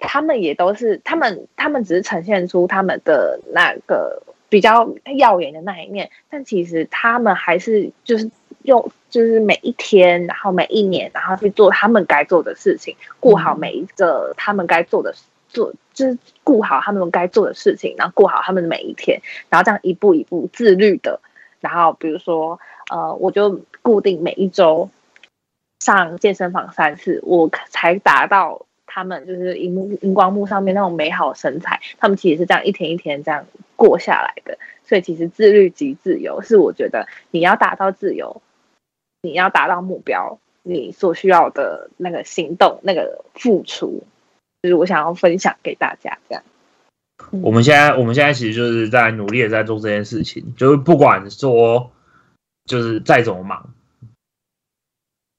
[0.00, 6.10] 他们也都是他们，他们只是呈现出他们的那个比较耀眼的那一面。
[6.28, 8.28] 但其实他们还是就是
[8.64, 15.22] 用，就是每一天，然后每一年，然后去做他们该做的事情，过好每一个他们该做的事。
[15.48, 21.20] 做就是顾好他们该做的事情，然后过好他们的每一天，然后这样一步一步自律的。
[21.60, 24.90] 然后比如说，呃，我就固定每一周
[25.80, 31.80] 上健身房三次，我才达到他们就是荧幕荧光幕上面那种美好身材。
[31.98, 34.58] 他们其实是这样一天一天这样过下来的。
[34.84, 38.42] 所以其实自律及自由是我觉得你要达到自由，
[39.22, 44.04] 你要达到目标，你所需要的那个行动、那个付出，
[44.66, 46.42] 就是我想要分享给大家这样。
[47.30, 51.92] 我们现在我们现在其实就是在努力的在做这件事情，就是不管说
[52.64, 53.70] 就是再怎么忙，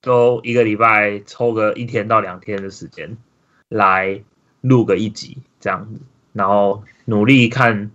[0.02, 3.18] 都一个礼拜抽个一天到两天的时间
[3.70, 4.24] 来
[4.62, 6.02] 录个一集这样子，
[6.34, 7.92] 然后努力看。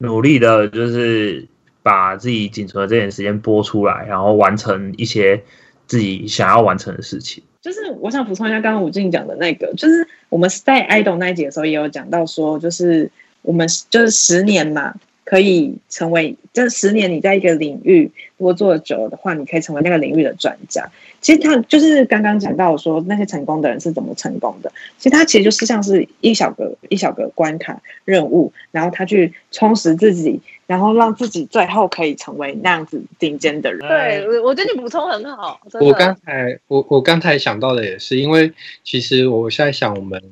[0.00, 1.48] 努力的，就是
[1.82, 5.42] 把自己仅存的这点时间播出来，然后完成一些
[5.88, 7.42] 自己想要完成的事情。
[7.60, 13.10] 就是我想补充一下，刚刚吴静讲的那个，就是我们在 idol 那一集的时候也有讲到说，就是
[13.42, 14.94] 我们就是十年嘛。
[15.24, 20.88] 可以成为这十年，你在一个领域如果做的久了的话，你可以成为那个领域的专家。
[21.20, 24.72] 其实他就是刚刚讲到说那些成功的人是怎么成功的。
[24.96, 33.80] 其实他其实就是像是一小个一小个关卡任务，然后他去充实自己，然后让自己最后可以成为那样子顶尖的人。
[33.80, 35.58] 对，我觉得你补充很好。
[35.80, 38.52] 我刚才我我刚才想到的也是，因为
[38.84, 40.22] 其实我现在想，我们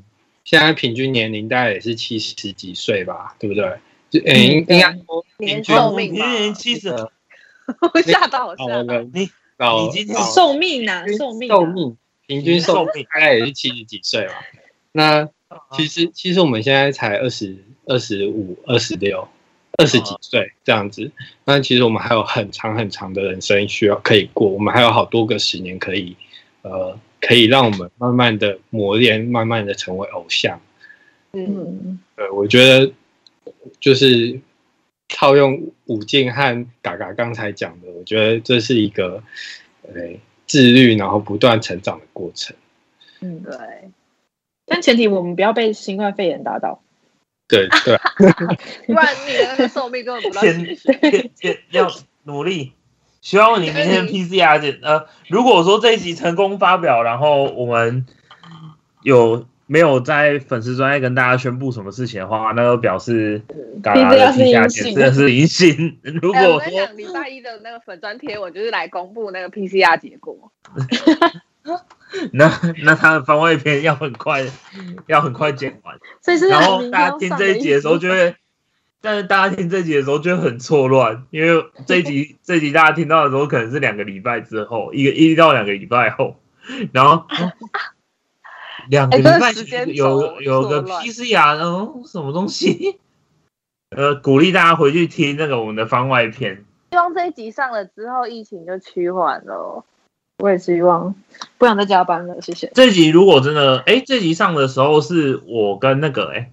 [0.44, 3.64] 现在平均年龄大概也是七十几岁吧，对不对？
[4.26, 6.94] 嗯，应该说年寿命嘛，年七十，
[8.04, 11.02] 吓到我吓到你，老已经寿命呢？
[11.16, 14.34] 寿命寿命平均寿命大概也是七十几岁吧。
[14.92, 15.28] 那
[15.72, 17.56] 其实其实我们现在才二十
[17.86, 19.26] 二十五、二十六、
[19.78, 21.10] 二十几岁这样子。
[21.44, 26.16] 那其实我们还有很长很长的人生需要可以过，我们还有好多个十年可以
[26.62, 30.60] 呃，可以让我们慢慢的磨练，慢慢的成为偶像。
[31.32, 32.92] 嗯，对，我觉得。
[33.80, 34.38] 就是
[35.08, 39.22] 套用武静和嘎嘎刚才讲的，我觉得这是一个
[39.82, 39.92] 呃
[40.46, 42.54] 自律，然后不断成长的过程。
[43.20, 43.52] 嗯，对。
[44.66, 46.82] 但前提我们不要被新冠肺炎打倒。
[47.48, 47.98] 对对。
[48.86, 50.42] 不然你的那个寿命根本不到。
[51.70, 51.90] 要
[52.24, 52.72] 努力。
[53.20, 58.06] 希望你明天 PCR 检呃，如果说这一集成功发表，然后我们
[59.02, 59.46] 有。
[59.68, 63.42] 没有在粉丝专业跟大家宣布什么事情的话，那就表示
[63.82, 65.98] 嘎嘎的皮下检测是阴性。
[66.22, 70.52] 如果我讲礼拜一的那个粉专贴，我就是来公布那个 PCR 结果。
[72.32, 72.50] 那
[72.84, 74.44] 那他的番外篇要很快，
[75.06, 75.98] 要很快剪完。
[76.50, 78.36] 然后大家听这一集的时候就会，
[79.00, 86.36] 但是大家听这一集的时候就会很错乱，因为这一集 这一集大家听到的时候可能是两个礼拜之后，一个一到两个礼拜后，
[86.92, 87.26] 然后。
[88.88, 89.50] 两个礼拜
[89.92, 93.00] 有有个 PCR，嗯，什么东西？
[93.90, 96.64] 呃，鼓励大家回去听那个我们的番外篇。
[96.92, 99.84] 希望这一集上了之后，疫情就趋缓了。
[100.38, 101.14] 我也希望，
[101.58, 102.40] 不想再加班了。
[102.40, 102.70] 谢谢。
[102.74, 106.50] 这集如果真的，哎，这集上的时候是我跟那个，哎，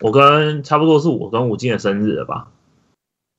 [0.00, 2.48] 我跟差不多是我跟吴静的生日了吧？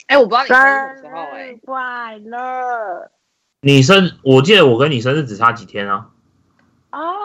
[0.07, 3.11] 哎，我不知道你生日时候，哎，快乐。
[3.61, 6.09] 你生，我记得我跟你生日只差几天啊？
[6.91, 7.19] 哦。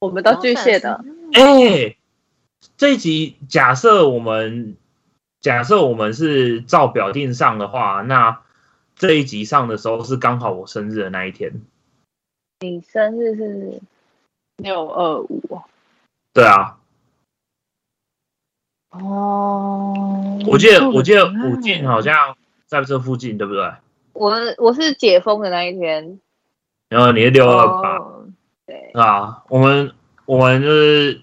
[0.00, 1.96] 我们都巨蟹的，哎，
[2.76, 4.76] 这一集假设我们
[5.40, 8.40] 假设我们是照表定上的话，那
[8.98, 11.52] 这一集上的时候是刚好我生日的那一天。
[12.60, 13.80] 你生日是
[14.56, 15.60] 六二五？
[16.34, 16.78] 对啊。
[18.90, 22.36] 哦，我记得我记得五进好像
[22.66, 23.72] 在这附近，对不对？
[24.14, 26.18] 我我是解封的那一天。
[26.88, 27.98] 然后你是六二八。
[28.66, 29.92] 对啊，我们
[30.24, 31.20] 我们就是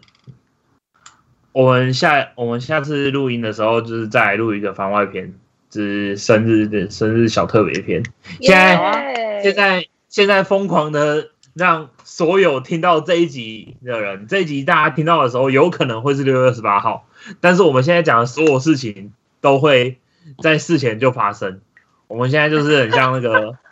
[1.52, 5.38] 我们下我们下次录音的时候，就是再录一个番外篇，就
[5.82, 8.04] 是生日的生日小特别篇。
[8.42, 17.08] 现在现在现在疯狂的让所有听到这一集的人，这一集大家听到的时候，有可能会是六月二十八号，
[17.42, 20.00] 但是我们现在讲的所有事情都会
[20.42, 21.62] 在事前就发生。
[22.08, 23.58] 我们现在就是很像那个。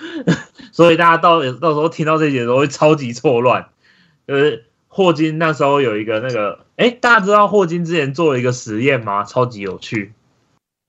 [0.72, 3.68] 所以大家到到时候听到这些的时候会超级错乱。
[4.26, 9.24] 就是霍金那时候有一个那个，哎，大家知道霍金之前做了一个实验吗？
[9.24, 10.12] 超级有趣，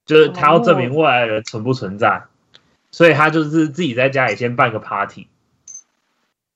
[0.06, 2.24] 就是他要证明未来的人存不存在，
[2.92, 5.28] 所以他就是自己在家里先办个 party，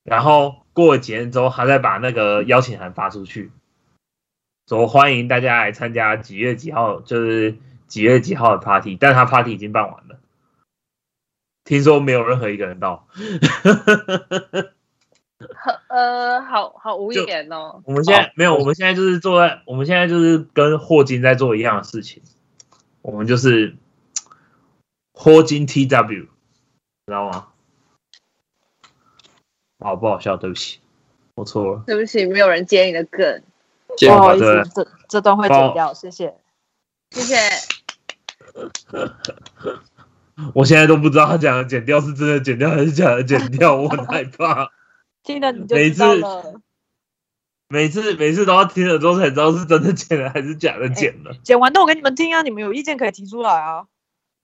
[0.04, 3.52] 然后过了几天之后，他再把那个邀请函发出去，
[4.68, 10.20] 说欢迎大家来参加几月几号，就是几月几号的 party，但他 party 已经办完了。
[11.64, 13.08] 听说没有任何一个人到，
[15.90, 17.82] 呃，好好无言哦。
[17.86, 22.22] 我们现在没有，我们现在就是坐在，我们现在就是跟霍金在做一样的事情，
[23.06, 23.76] 我们就是
[25.14, 27.50] 霍金 T W，知道吗？
[29.78, 30.36] 好不好笑？
[30.38, 30.80] 对不起，
[31.36, 31.84] 我错了。
[31.86, 33.44] 对不起，没有人接你的梗。
[34.00, 36.34] 不好意思，这这段会剪掉，谢谢，
[37.12, 37.36] 谢谢。
[40.56, 44.72] 我现在都不知道他讲的剪掉是真的剪掉还是假的剪掉，我很害怕。
[45.22, 46.60] 听了你就知道了。
[47.68, 51.36] 每次每次都要听了之后才知道是真的剪了还是假的剪了。
[51.44, 53.86] 剪完都我给你们听啊，你们有意见可以提出来啊。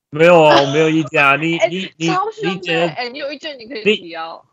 [0.10, 1.36] 没有啊，我没有意见啊。
[1.36, 2.10] 你 你你
[2.44, 4.44] 你剪，哎，你有意见你可以提哦。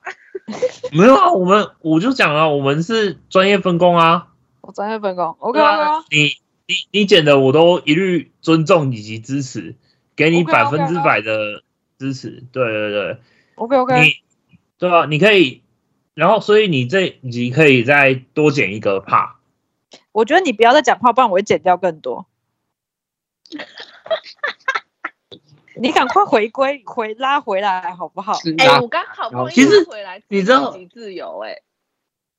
[0.92, 4.28] 没有啊，我们我就讲啊，我们是专业分工啊。
[4.60, 6.04] 我专业分工，OK 啊。
[6.10, 6.32] 你
[6.66, 9.76] 你你剪的我都一律尊重以及支持，
[10.14, 11.62] 给你百分之百的
[11.98, 12.44] 支持。
[12.52, 13.18] 对对对
[13.54, 14.02] ，OK OK。
[14.02, 14.14] 你
[14.78, 15.62] 对啊，你可以。
[16.18, 19.38] 然后，所以你这你可以再多剪一个怕。
[20.10, 22.26] 我觉得你不要再讲话，不然我会剪掉更多。
[25.80, 28.32] 你赶快回归，回拉回来好不好？
[28.58, 29.54] 哎，我刚好不容易
[29.84, 31.62] 回来，你知道自由哎，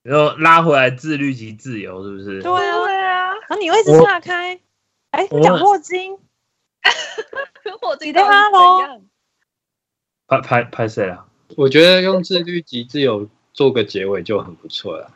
[0.04, 2.42] 然后拉回来自律及自由，是不是？
[2.42, 3.30] 对啊，对啊。
[3.30, 4.60] 然后你会一直岔开。
[5.12, 6.18] 哎，讲霍金，
[7.80, 9.02] 霍金的哈喽。
[10.28, 11.28] 拍拍拍谁啊？
[11.56, 13.30] 我觉得用自律及自由。
[13.54, 15.12] 做个结尾就很不错了。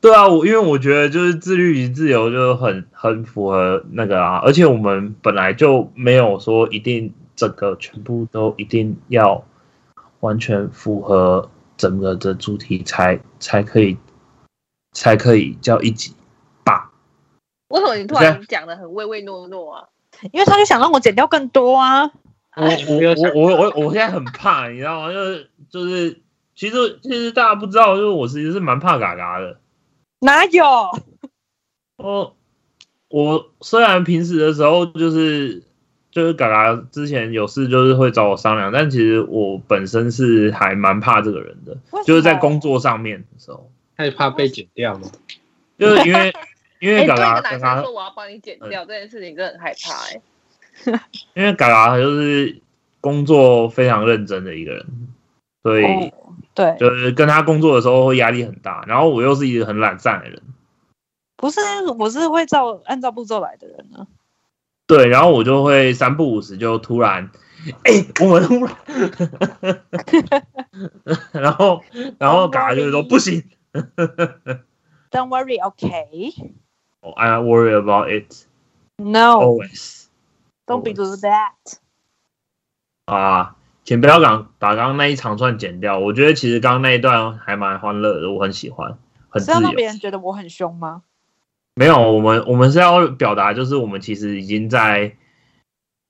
[0.00, 9.42] 对啊，我因为我觉得就是自律与自由就很很符合那个啊，而且我们本来就没有说一定整个全部都一定要
[10.20, 13.96] 完全符合整个的主题才才可以
[14.92, 16.12] 才可以叫一集
[16.64, 16.92] 吧？
[17.68, 19.88] 为什么你突然讲的很唯唯诺诺啊？
[20.32, 22.04] 因为他就想让我剪掉更多啊！
[22.56, 22.66] 我
[23.34, 25.10] 我我我我现在很怕，你知道吗？
[25.10, 26.23] 就是就是。
[26.54, 29.58] 其实，其实大家不知道，就是我其实是蛮怕嘎嘎的。
[30.20, 30.64] 哪有？
[31.96, 32.32] 哦
[33.08, 35.62] 我虽然平时的时候就是
[36.10, 45.08] 就是嘎嘎之前有事就是会找我商量，但其实我本身是还蛮怕这个人的，就是在工作上面的时候，害怕被剪掉吗？
[45.78, 46.32] 就是因为
[46.80, 51.00] 因为 嘎嘎嘎嘎说我要帮你剪掉这件事情，真的很害怕哎。
[51.34, 52.60] 因为嘎嘎就是
[53.00, 54.86] 工作非常认真的一个人，
[55.62, 55.84] 所以。
[56.54, 60.40] 对，就是跟他工作的时候会压力很大，然后我又是一个很懒散的人，
[61.36, 61.60] 不是，
[61.98, 64.06] 我是会照按照步骤来的人呢。
[64.86, 67.30] 对，然后我就会三不五时就突然，
[67.82, 68.76] 哎，我们突然，
[71.32, 71.82] 然后
[72.18, 73.42] 然后嘎就是说不行。
[75.10, 76.32] Don't worry, okay.
[77.16, 78.46] I worry about it.
[78.96, 80.06] No, always.
[80.66, 81.78] Don't be do that.
[83.06, 83.56] 啊。
[83.84, 88.96] 请不要讲把刚刚那一长串剪掉，我觉得其实刚刚那一段还蛮欢乐的，我很喜欢，
[89.28, 89.58] 很自由。
[89.58, 91.02] 是让别人觉得我很凶吗？
[91.74, 95.16] 没有，我们我们是要表达，就是我们其实已经在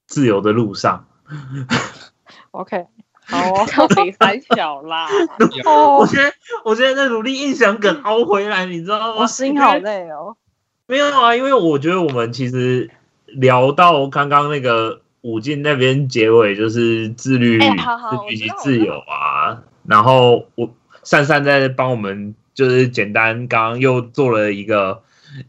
[0.07, 1.09] 自由的路上。
[2.53, 2.87] OK，
[3.27, 5.09] 好，可以翻小啦。
[5.67, 6.33] 哦我现在
[6.65, 9.15] 我现在在努力硬想梗凹回来，你知道吗？
[9.23, 10.37] 我心好累哦。
[10.87, 12.91] 没有啊，因为我觉得我们其实
[13.27, 15.01] 聊到刚刚那个。
[15.25, 17.65] 武进那边结尾就是自律、自
[18.29, 20.69] 律及自由啊，然后我
[21.03, 25.03] 珊珊在帮我们就是简单刚刚又做了一个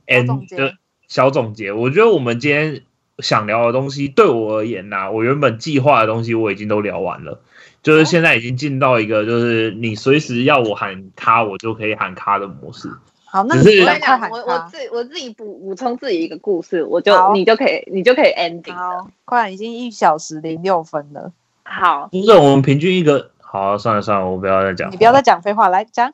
[0.07, 0.75] end 的
[1.09, 1.73] 小总结。
[1.73, 2.83] 我觉得我们今天
[3.19, 7.41] 想聊的东西，对我而言呐，我原本计划的东西我已经都聊完了，
[7.83, 12.89] 就是现在已经进到一个就是你随时要我喊卡，我就可以喊卡的模式。
[13.35, 19.05] 好，那我讲，我我自我自己补补充自己一个故事，我就你就可以你就可以 ending 了。
[19.25, 21.33] 快，已经一小时零六分了。
[21.63, 23.31] 好，不是我们平均一个。
[23.41, 24.89] 好，算了算了，我不要再讲。
[24.89, 26.13] 你不要再讲废话，来讲。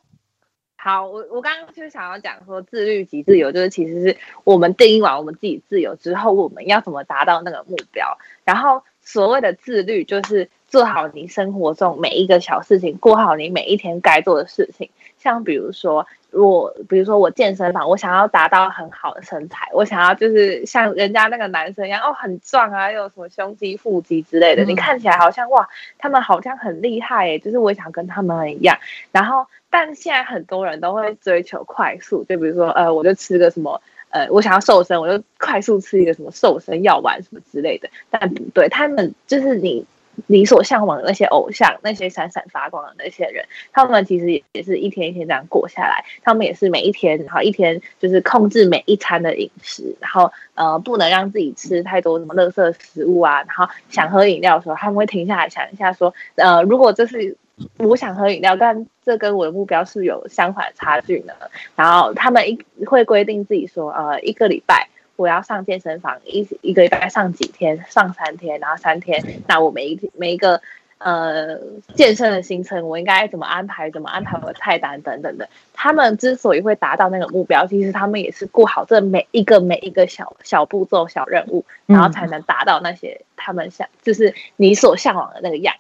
[0.78, 8.18] 好，我我刚刚就是想要讲说，自律及自由，就是其实是我们定义完我们自己自由之后，我们要怎么达到那个目标。
[8.46, 14.90] 然后所谓的自律，就是做好你生活中每一个小事情，过好你每一天该做的事情。
[15.22, 16.06] 像比如说。
[16.34, 25.68] 我比如说我健身房，我想要达到很好的身材，我想要就是像人家那个男生一样，哦，很壮啊，又有什么胸肌、腹肌之类的，你看起来好像哇，
[25.98, 28.78] 他们好像很厉害诶，就是我想跟他们一样。
[29.12, 37.90] 然后，但现在很多人都会追求快速，就比如说呃，我就吃个什么呃，我想要瘦身，我就快速吃一个什么瘦身药丸什么之类的。
[38.10, 39.86] 但不对，他们就是你。
[40.28, 46.04] 你所向往的那些偶像，那些闪闪发光的那些人，他们其实也是一天一天这样过下来。
[46.24, 53.38] 他们也是每一天，然后一天就是控制每一餐的饮食，然后呃，不能让自己吃太多什么垃圾食物啊。
[53.42, 57.36] 然后想喝饮料的时候，他们会停下来想一下，说呃，如果这是
[57.78, 61.34] 我想喝饮料，但这跟我的目标是有相反差距呢。
[61.76, 64.88] 然后他们一会规定自己说，呃，一个礼拜。
[65.22, 70.60] 我要上健身房，一一个礼拜上几天，上三天，然后三天，那我每一天每一个
[70.98, 71.60] 呃
[71.94, 75.48] 健身的行程，我应该怎么安排，怎么安排我的菜单等等的。
[75.74, 85.76] 他们之所以会达到那个目标，其实他们也是顾好这每一个每一个小小步骤、小任务，然后才能达到那些他们想，就是你所向往的那个样。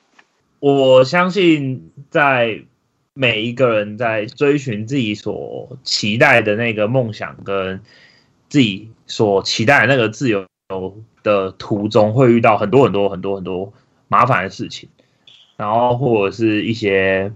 [0.59, 2.61] 我相信，在
[3.13, 7.81] 每一个人在追寻自己所期待的那个梦想跟
[8.47, 10.47] 自己所期待的那个自由
[11.21, 13.73] 的途中，会遇到很多很多很多很多
[14.07, 14.89] 麻烦的事情，
[15.57, 17.33] 然后或者是一些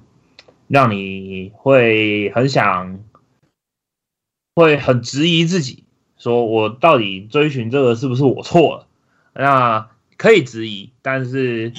[0.67, 2.99] 让你会很想、
[4.55, 5.83] 会很质疑自己，
[6.17, 8.87] 说我到底追寻这个是不是我错了？
[9.33, 11.73] 那可以质疑，但是。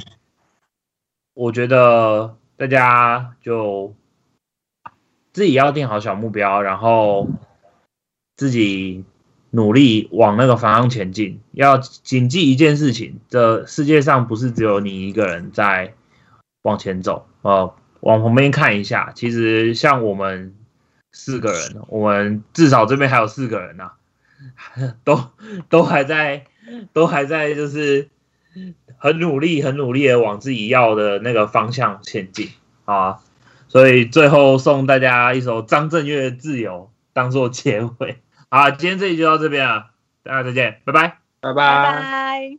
[1.39, 3.95] 我觉得大家就
[5.35, 7.29] 自己要定好小目标，然后
[8.37, 9.05] 自己
[9.51, 11.41] 努力往那个方向前进。
[11.53, 15.95] 要谨记一件事情：这世界上不是只有你一个人在
[16.63, 17.27] 往前走。
[17.43, 20.55] 呃，往旁边看一下，其实像我们
[21.13, 23.91] 四个人，我们至少这边还有四个人呢，
[25.05, 25.21] 都
[25.69, 26.47] 都还在，
[26.93, 28.09] 都还在，就是。
[28.97, 32.49] 很努力，很努力的往自己要的那个方向前进
[32.87, 33.19] 啊！
[33.69, 38.17] 所以最后送大家一首张震岳的《自由》当做结尾。
[38.49, 39.91] 好，今天这集就到这边了，
[40.23, 42.51] 大家再见，拜拜，拜拜。